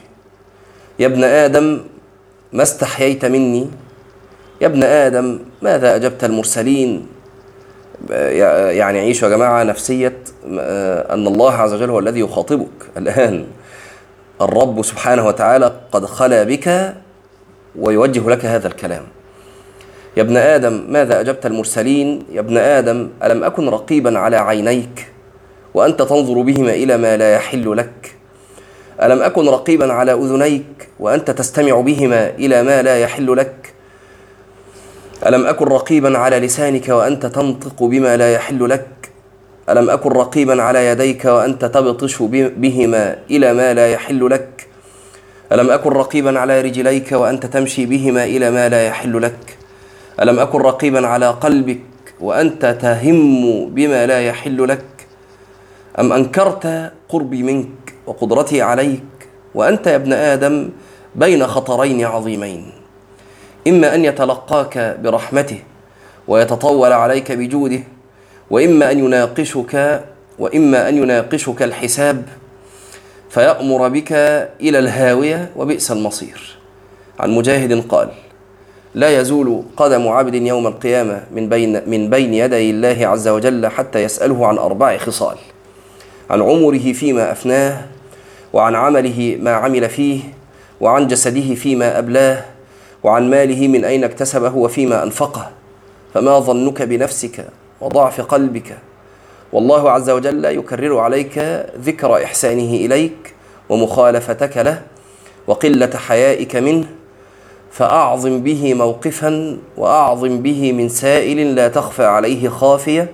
يا 0.99 1.07
ابن 1.07 1.25
آدم 1.25 1.81
ما 2.53 2.63
استحييت 2.63 3.25
مني؟ 3.25 3.69
يا 4.61 4.67
ابن 4.67 4.83
آدم 4.83 5.39
ماذا 5.63 5.97
أجبت 5.97 6.25
المرسلين؟ 6.25 7.07
يعني 8.11 8.99
عيشوا 8.99 9.29
يا 9.29 9.37
جماعة 9.37 9.63
نفسية 9.63 10.19
أن 11.11 11.27
الله 11.27 11.53
عز 11.53 11.75
وجل 11.75 11.91
هو 11.91 11.99
الذي 11.99 12.21
يخاطبك 12.21 12.69
الآن. 12.97 13.47
الرب 14.41 14.83
سبحانه 14.83 15.27
وتعالى 15.27 15.73
قد 15.93 16.05
خلا 16.05 16.43
بك 16.43 16.95
ويوجه 17.79 18.31
لك 18.31 18.45
هذا 18.45 18.69
الكلام. 18.69 19.03
يا 20.17 20.23
ابن 20.23 20.37
آدم 20.37 20.85
ماذا 20.89 21.21
أجبت 21.21 21.47
المرسلين؟ 21.47 22.23
يا 22.33 22.41
ابن 22.41 22.57
آدم 22.57 23.09
ألم 23.23 23.45
أكن 23.45 23.69
رقيبا 23.69 24.19
على 24.19 24.37
عينيك 24.37 25.13
وأنت 25.75 26.03
تنظر 26.03 26.43
بهما 26.43 26.71
إلى 26.71 26.97
ما 26.97 27.17
لا 27.17 27.35
يحل 27.35 27.77
لك؟ 27.77 28.15
ألم 29.03 29.23
أكن 29.23 29.49
رقيبا 29.49 29.93
على 29.93 30.13
أذنيك 30.13 30.89
وأنت 31.01 31.31
تستمع 31.31 31.81
بهما 31.81 32.29
إلى 32.29 32.63
ما 32.63 32.83
لا 32.83 32.99
يحل 32.99 33.37
لك؟ 33.37 33.75
ألم 35.27 35.47
أكن 35.47 35.65
رقيبا 35.65 36.19
على 36.19 36.39
لسانك 36.39 36.89
وأنت 36.89 37.27
تنطق 37.27 37.83
بما 37.83 38.17
لا 38.17 38.33
يحل 38.33 38.69
لك؟ 38.69 38.89
ألم 39.71 39.91
أكن 39.91 40.11
رقيبا 40.11 40.63
على 40.63 40.87
يديك 40.87 41.25
وأنت 41.25 41.65
تبطش 41.65 42.23
بهما 42.23 43.19
إلى 43.31 43.53
ما 43.55 43.75
لا 43.75 43.89
يحل 43.89 44.31
لك؟ 44.31 44.67
ألم 45.53 45.71
أكن 45.71 45.91
رقيبا 45.91 46.39
على 46.39 46.61
رجليك 46.61 47.13
وأنت 47.13 47.47
تمشي 47.47 47.87
بهما 47.87 48.25
إلى 48.25 48.51
ما 48.51 48.69
لا 48.69 48.87
يحل 48.87 49.23
لك؟ 49.23 49.59
ألم 50.23 50.39
أكن 50.39 50.59
رقيبا 50.59 51.07
على 51.07 51.29
قلبك 51.31 51.81
وأنت 52.21 52.67
تهم 52.81 53.21
بما 53.71 54.07
لا 54.07 54.21
يحل 54.21 54.69
لك؟ 54.69 54.85
أم 55.99 56.13
أنكرت 56.13 56.93
قربي 57.09 57.43
منك 57.43 57.95
وقدرتي 58.07 58.63
عليك 58.63 59.05
وأنت 59.55 59.87
يا 59.87 59.97
ابن 59.97 60.13
آدم 60.13 60.71
بين 61.15 61.47
خطرين 61.47 62.05
عظيمين؟ 62.05 62.78
إما 63.67 63.95
أن 63.95 64.05
يتلقاك 64.05 64.97
برحمته 65.03 65.59
ويتطول 66.29 66.93
عليك 66.93 67.33
بجوده 67.33 67.81
وإما 68.51 68.91
أن 68.91 68.99
يناقشك 68.99 70.05
وإما 70.39 70.89
أن 70.89 70.97
يناقشك 70.97 71.63
الحساب 71.63 72.23
فيأمر 73.31 73.89
بك 73.89 74.13
إلى 74.61 74.79
الهاوية 74.79 75.51
وبئس 75.57 75.93
المصير. 75.93 76.59
عن 77.21 77.31
مجاهد 77.31 77.89
قال 77.89 78.09
لا 78.95 79.21
يزول 79.21 79.63
قدم 79.77 80.09
عبد 80.09 80.35
يوم 80.35 80.67
القيامة 80.67 81.23
من 81.35 81.49
بين 81.49 81.91
من 81.91 82.11
بين 82.11 82.35
يدي 82.35 82.71
الله 82.71 83.07
عز 83.07 83.29
وجل 83.29 83.67
حتى 83.67 84.03
يسأله 84.03 84.47
عن 84.47 84.59
أربع 84.59 84.97
خصال 84.97 85.37
عن 86.31 86.43
عمره 86.43 86.93
فيما 86.93 87.33
أفناه 87.33 87.81
وعن 88.53 88.75
عمله 88.75 89.39
ما 89.43 89.53
عمل 89.53 89.89
فيه 89.89 90.21
وعن 90.81 91.07
جسده 91.07 91.55
فيما 91.55 91.99
أبلاه 91.99 92.45
وعن 93.05 93.31
ماله 93.31 93.69
من 93.69 93.85
أين 93.85 94.05
اكتسبه 94.05 94.57
وفيما 94.57 95.03
أنفقه. 95.03 95.51
فما 96.15 96.39
ظنك 96.39 96.83
بنفسك 96.83 97.47
وضعف 97.81 98.21
قلبك. 98.21 98.79
والله 99.53 99.91
عز 99.91 100.11
وجل 100.11 100.45
يكرر 100.45 100.99
عليك 100.99 101.65
ذكر 101.81 102.25
إحسانه 102.25 102.75
إليك 102.75 103.35
ومخالفتك 103.69 104.57
له 104.57 104.83
وقلة 105.47 105.91
حيائك 105.97 106.57
منه. 106.57 106.87
فأعظم 107.73 108.41
به 108.41 108.75
موقفا 108.75 109.59
وأعظم 109.77 110.39
به 110.39 110.73
من 110.73 110.89
سائل 110.89 111.55
لا 111.55 111.69
تخفى 111.69 112.05
عليه 112.05 112.49
خافية. 112.49 113.09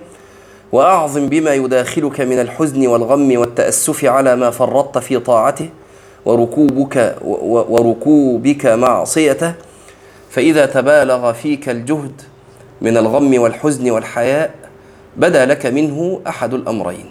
وأعظم 0.71 1.29
بما 1.29 1.53
يداخلك 1.53 2.21
من 2.21 2.39
الحزن 2.39 2.87
والغم 2.87 3.37
والتأسف 3.39 4.05
على 4.05 4.35
ما 4.35 4.49
فرطت 4.49 4.97
في 4.97 5.19
طاعته. 5.19 5.69
وركوبك 6.25 7.15
وركوبك 7.69 8.65
معصيته. 8.65 9.53
فإذا 10.35 10.65
تبالغ 10.65 11.33
فيك 11.33 11.69
الجهد 11.69 12.21
من 12.81 12.97
الغم 12.97 13.39
والحزن 13.41 13.91
والحياء 13.91 14.55
بدا 15.17 15.45
لك 15.45 15.65
منه 15.65 16.21
أحد 16.27 16.53
الأمرين 16.53 17.05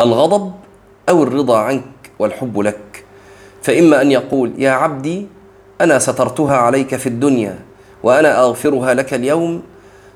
الغضب 0.00 0.52
أو 1.08 1.22
الرضا 1.22 1.58
عنك 1.58 1.84
والحب 2.18 2.60
لك. 2.60 3.04
فإما 3.62 4.02
أن 4.02 4.12
يقول 4.12 4.52
يا 4.58 4.70
عبدي 4.70 5.26
أنا 5.80 5.98
سترتها 5.98 6.56
عليك 6.56 6.96
في 6.96 7.06
الدنيا 7.06 7.58
وأنا 8.02 8.40
أغفرها 8.40 8.94
لك 8.94 9.14
اليوم 9.14 9.62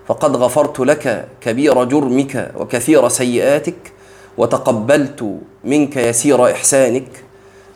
فقد 0.07 0.37
غفرت 0.37 0.81
لك 0.81 1.29
كبير 1.41 1.85
جرمك 1.85 2.53
وكثير 2.57 3.09
سيئاتك 3.09 3.93
وتقبلت 4.39 5.39
منك 5.65 5.97
يسير 5.97 6.51
إحسانك 6.51 7.25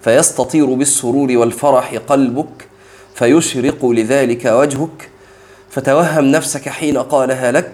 فيستطير 0.03 0.75
بالسرور 0.75 1.37
والفرح 1.37 1.95
قلبك 1.95 2.66
فيشرق 3.17 3.87
لذلك 3.87 4.45
وجهك 4.45 5.11
فتوهم 5.71 6.25
نفسك 6.25 6.69
حين 6.69 6.99
قالها 6.99 7.53
لك 7.53 7.73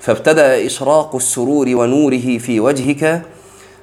فابتدأ 0.00 0.66
إشراق 0.66 1.16
السرور 1.16 1.66
ونوره 1.74 2.38
في 2.38 2.60
وجهك 2.60 3.22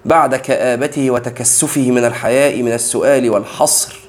بعد 0.05 0.35
كابته 0.35 1.11
وتكسفه 1.11 1.91
من 1.91 2.05
الحياء 2.05 2.61
من 2.61 2.73
السؤال 2.73 3.29
والحصر 3.29 3.99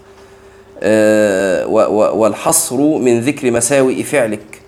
آه، 0.82 1.66
والحصر 2.16 2.76
من 2.76 3.20
ذكر 3.20 3.50
مساوئ 3.50 4.02
فعلك. 4.02 4.60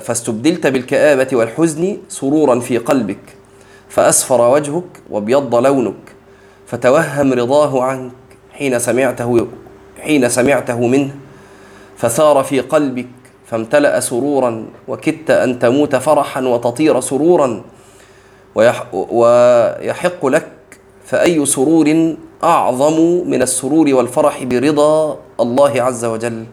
فاستبدلت 0.00 0.66
بالكآبة 0.66 1.28
والحزن 1.32 1.96
سرورا 2.08 2.60
في 2.60 2.78
قلبك 2.78 3.18
فأسفر 3.88 4.40
وجهك 4.40 4.84
وابيض 5.10 5.54
لونك 5.54 5.94
فتوهم 6.66 7.32
رضاه 7.32 7.82
عنك 7.82 8.12
حين 8.52 8.78
سمعته 8.78 9.46
حين 10.00 10.28
سمعته 10.28 10.86
منه 10.86 11.10
فثار 11.96 12.44
في 12.44 12.60
قلبك 12.60 13.08
فامتلأ 13.46 14.00
سرورا 14.00 14.66
وكدت 14.88 15.30
أن 15.30 15.58
تموت 15.58 15.96
فرحا 15.96 16.40
وتطير 16.40 17.00
سرورا 17.00 17.62
ويحق 18.54 20.26
لك 20.26 20.48
فأي 21.04 21.46
سرور 21.46 22.14
أعظم 22.44 23.00
من 23.26 23.42
السرور 23.42 23.94
والفرح 23.94 24.42
برضا 24.44 25.18
الله 25.40 25.82
عز 25.82 26.04
وجل؟ 26.04 26.44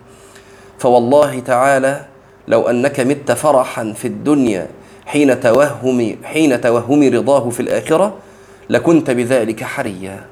فوالله 0.80 1.40
تعالى 1.40 2.02
لو 2.48 2.62
أنك 2.70 3.00
مت 3.00 3.32
فرحا 3.32 3.94
في 3.96 4.08
الدنيا 4.08 4.68
حين 5.06 5.40
توهم 5.40 6.16
حين 6.24 6.62
توهم 6.62 7.04
رضاه 7.14 7.50
في 7.50 7.60
الآخرة 7.60 8.14
لكنت 8.70 9.12
بذلك 9.12 9.64
حريا. 9.64 10.26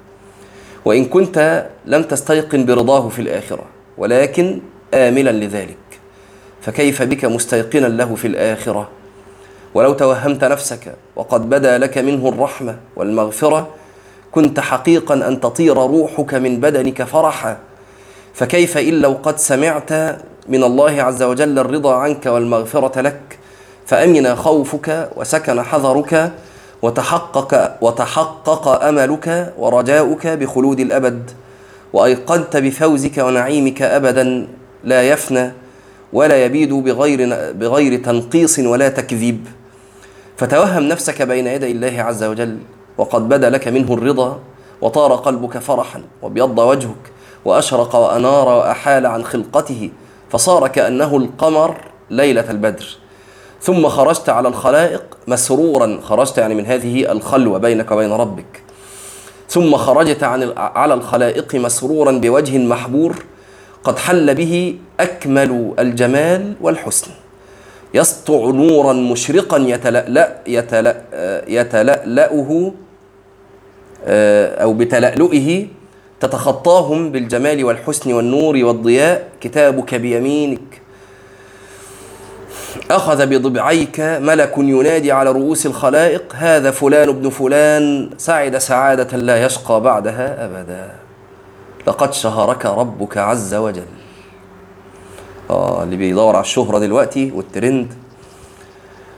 وإن 0.86 1.06
كنت 1.06 1.66
لم 1.86 2.04
تستيقن 2.04 2.66
برضاه 2.66 3.10
في 3.10 3.20
الآخرة 3.22 3.64
ولكن 3.98 4.60
آملا 4.94 5.32
لذلك. 5.32 5.78
فكيف 6.62 7.02
بك 7.02 7.26
مستيقنا 7.26 7.88
له 7.88 8.16
في 8.16 8.28
الآخرة؟ 8.28 8.90
ولو 9.74 9.94
توهمت 9.94 10.44
نفسك 10.44 10.96
وقد 11.16 11.50
بدا 11.50 11.78
لك 11.78 11.98
منه 11.98 12.30
الرحمة 12.30 12.76
والمغفرة 12.96 13.68
كنت 14.32 14.60
حقيقا 14.60 15.14
أن 15.28 15.40
تطير 15.40 15.78
روحك 15.78 16.34
من 16.34 16.60
بدنك 16.60 17.04
فرحا. 17.04 17.58
فكيف 18.34 18.78
إن 18.78 18.94
لو 19.02 19.18
قد 19.24 19.38
سمعت 19.38 19.92
من 20.50 20.64
الله 20.64 21.02
عز 21.02 21.24
وجل 21.24 21.60
الرضا 21.60 21.96
عنك 21.96 22.26
والمغفرة 22.26 23.02
لك 23.02 23.40
فأمن 23.86 24.36
خوفك 24.36 25.10
وسكن 25.16 25.62
حذرك 25.62 26.32
وتحقق 26.84 27.78
وتحقق 27.82 28.68
أملك 28.84 29.54
ورجاؤك 29.58 30.28
بخلود 30.28 30.80
الأبد 30.80 31.32
وأيقنت 31.94 32.58
بفوزك 32.58 33.18
ونعيمك 33.18 33.82
ابدا 33.82 34.48
لا 34.84 35.04
يفنى 35.04 35.52
ولا 36.14 36.46
يبيد 36.46 36.74
بغير 36.74 37.20
بغير 37.54 38.04
تنقيص 38.04 38.60
ولا 38.60 38.90
تكذيب. 38.90 39.48
فتوهم 40.38 40.84
نفسك 40.84 41.22
بين 41.22 41.48
يدي 41.48 41.72
الله 41.72 42.04
عز 42.04 42.24
وجل 42.24 42.58
وقد 42.98 43.30
بدا 43.30 43.50
لك 43.50 43.68
منه 43.68 43.94
الرضا 43.94 44.40
وطار 44.82 45.16
قلبك 45.16 45.58
فرحا 45.58 46.04
وابيض 46.22 46.60
وجهك 46.60 47.12
وأشرق 47.46 47.96
وأنار 47.96 48.48
وأحال 48.48 49.06
عن 49.06 49.24
خلقته 49.24 49.90
فصار 50.30 50.68
كأنه 50.68 51.18
القمر 51.18 51.76
ليلة 52.10 52.52
البدر. 52.52 53.03
ثم 53.64 53.90
خرجت 53.90 54.30
على 54.30 54.48
الخلائق 54.48 55.04
مسرورا. 55.28 56.00
خرجت 56.04 56.38
يعني 56.38 56.56
من 56.56 56.66
هذه 56.66 57.12
الخلوة 57.12 57.58
بينك 57.58 57.92
وبين 57.92 58.12
ربك. 58.12 58.62
ثم 59.50 59.78
خرجت 59.78 60.24
عن 60.24 60.54
على 60.58 60.94
الخلائق 60.94 61.56
مسرورا 61.56 62.12
بوجه 62.12 62.58
محبور. 62.58 63.16
قد 63.84 64.00
حل 64.00 64.36
به 64.36 64.76
أكمل 65.00 65.74
الجمال 65.80 66.54
والحسن. 66.62 67.12
يسطع 67.94 68.46
نورا 68.46 68.94
مشرقا 68.94 69.58
يتلألأ 69.58 70.38
يتلأ 70.48 71.02
يتلألأه 71.48 72.72
أو 74.64 74.74
بتلألؤه. 74.74 75.68
تتخطاهم 76.20 77.12
بالجمال 77.12 77.64
والحسن 77.64 78.14
والنور 78.14 78.58
والضياء. 78.64 79.28
كتابك 79.42 79.96
بيمينك. 79.96 80.83
أخذ 82.92 83.26
بضبعيك 83.26 84.00
ملك 84.00 84.54
ينادي 84.58 85.12
على 85.12 85.32
رؤوس 85.32 85.66
الخلائق 85.66 86.34
هذا 86.36 86.72
فلان 86.72 87.10
ابن 87.10 87.30
فلان 87.30 88.10
سعد 88.18 88.58
سعادة 88.58 89.18
لا 89.18 89.46
يشقى 89.46 89.82
بعدها 89.82 90.46
أبدا 90.46 90.92
لقد 91.88 92.14
شهرك 92.14 92.66
ربك 92.66 93.18
عز 93.18 93.54
وجل. 93.54 93.86
آه 95.50 95.84
اللي 95.84 95.96
بيدور 95.96 96.36
على 96.36 96.44
الشهرة 96.44 96.80
دلوقتي 96.80 97.32
والترند 97.32 97.94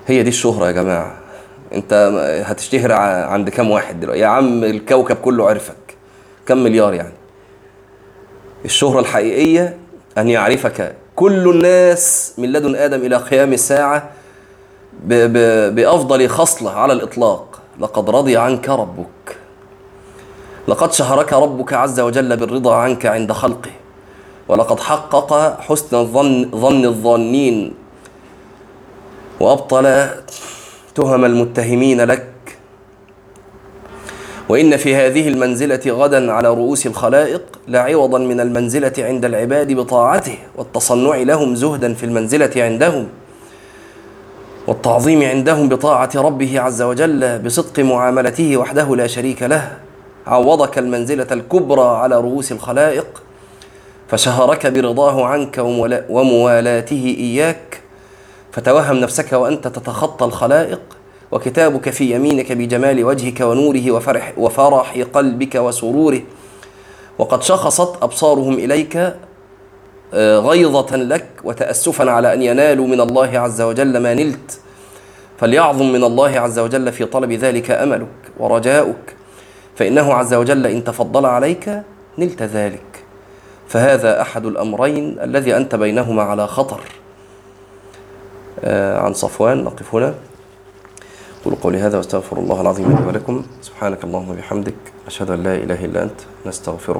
هي 0.07 0.23
دي 0.23 0.29
الشهرة 0.29 0.67
يا 0.67 0.71
جماعة. 0.71 1.17
أنت 1.73 1.93
هتشتهر 2.45 2.91
عند 3.31 3.49
كام 3.49 3.71
واحد 3.71 3.99
دلوقتي؟ 3.99 4.21
يا 4.21 4.27
عم 4.27 4.63
الكوكب 4.63 5.15
كله 5.15 5.49
عرفك 5.49 5.97
كم 6.45 6.57
مليار 6.57 6.93
يعني؟ 6.93 7.13
الشهرة 8.65 8.99
الحقيقية 8.99 9.77
أن 10.17 10.29
يعرفك 10.29 10.95
كل 11.15 11.49
الناس 11.49 12.33
من 12.37 12.51
لدن 12.51 12.75
آدم 12.75 12.99
إلى 12.99 13.15
قيام 13.15 13.53
الساعة 13.53 14.09
بأفضل 15.71 16.29
خصلة 16.29 16.71
على 16.71 16.93
الإطلاق. 16.93 17.61
لقد 17.79 18.09
رضي 18.09 18.37
عنك 18.37 18.69
ربك. 18.69 19.37
لقد 20.67 20.93
شهرك 20.93 21.33
ربك 21.33 21.73
عز 21.73 21.99
وجل 21.99 22.37
بالرضا 22.37 22.75
عنك 22.75 23.05
عند 23.05 23.31
خلقه. 23.31 23.71
ولقد 24.47 24.79
حقق 24.79 25.59
حسن 25.61 25.97
الظن 25.97 26.51
ظن 26.51 26.85
الظانين. 26.85 27.73
وأبطل 29.39 30.07
تهم 30.95 31.25
المتهمين 31.25 32.01
لك. 32.01 32.34
وإن 34.49 34.77
في 34.77 34.95
هذه 34.95 35.27
المنزلة 35.27 35.81
غدا 35.87 36.31
على 36.31 36.49
رؤوس 36.49 36.87
الخلائق 36.87 37.41
لعوضا 37.67 38.19
من 38.19 38.39
المنزلة 38.39 38.93
عند 38.97 39.25
العباد 39.25 39.73
بطاعته 39.73 40.37
والتصنع 40.55 41.15
لهم 41.15 41.55
زهدا 41.55 41.93
في 41.93 42.03
المنزلة 42.03 42.51
عندهم 42.55 43.07
والتعظيم 44.67 45.23
عندهم 45.23 45.69
بطاعة 45.69 46.09
ربه 46.15 46.59
عز 46.59 46.81
وجل 46.81 47.39
بصدق 47.39 47.79
معاملته 47.79 48.57
وحده 48.57 48.95
لا 48.95 49.07
شريك 49.07 49.43
له. 49.43 49.77
عوضك 50.27 50.77
المنزلة 50.77 51.27
الكبرى 51.31 51.81
على 51.97 52.15
رؤوس 52.15 52.51
الخلائق 52.51 53.23
فشهرك 54.07 54.67
برضاه 54.67 55.25
عنك 55.25 55.57
وموالاته 56.09 57.15
إياك. 57.19 57.81
فتوهم 58.51 58.95
نفسك 58.95 59.33
وأنت 59.33 59.67
تتخطى 59.67 60.25
الخلائق 60.25 60.79
وكتابك 61.31 61.89
في 61.89 62.11
يمينك 62.11 62.51
بجمال 62.51 63.05
وجهك 63.05 63.41
ونوره 63.41 63.91
وفرح, 63.91 64.33
وفرح 64.37 64.97
قلبك 65.13 65.55
وسروره. 65.55 66.21
وقد 67.19 67.43
شخصت 67.43 68.03
أبصارهم 68.03 68.53
إليك 68.53 69.13
غيظة 70.13 70.95
لك 70.95 71.27
وتأسفا 71.43 72.11
على 72.11 72.33
أن 72.33 72.41
ينالوا 72.41 72.87
من 72.87 73.01
الله 73.01 73.39
عز 73.39 73.61
وجل 73.61 73.97
ما 73.97 74.13
نلت. 74.13 74.59
فليعظم 75.39 75.91
من 75.91 76.03
الله 76.03 76.39
عز 76.39 76.59
وجل 76.59 76.91
في 76.91 77.05
طلب 77.05 77.31
ذلك 77.31 77.71
أملك 77.71 78.07
ورجاؤك. 78.39 79.15
فإنه 79.75 80.13
عز 80.13 80.33
وجل 80.33 80.67
إن 80.67 80.83
تفضل 80.83 81.25
عليك 81.25 81.81
نلت 82.17 82.43
ذلك. 82.43 83.03
فهذا 83.67 84.21
أحد 84.21 84.45
الأمرين 84.45 85.19
الذي 85.19 85.57
أنت 85.57 85.75
بينهما 85.75 86.23
على 86.23 86.47
خطر. 86.47 86.81
عن 89.03 89.13
صفوان 89.13 89.63
نقف 89.63 89.95
هنا. 89.95 90.13
أقول 91.45 91.55
قولي 91.55 91.77
هذا 91.77 91.97
وأستغفر 91.97 92.37
الله 92.39 92.61
العظيم 92.61 92.97
لي 92.97 93.07
ولكم. 93.07 93.43
سبحانك 93.61 94.03
اللهم 94.03 94.29
وبحمدك. 94.29 94.73
أشهد 95.07 95.29
أن 95.31 95.43
لا 95.43 95.55
إله 95.55 95.85
إلا 95.85 96.03
أنت. 96.03 96.19
نستغفرك. 96.45 96.93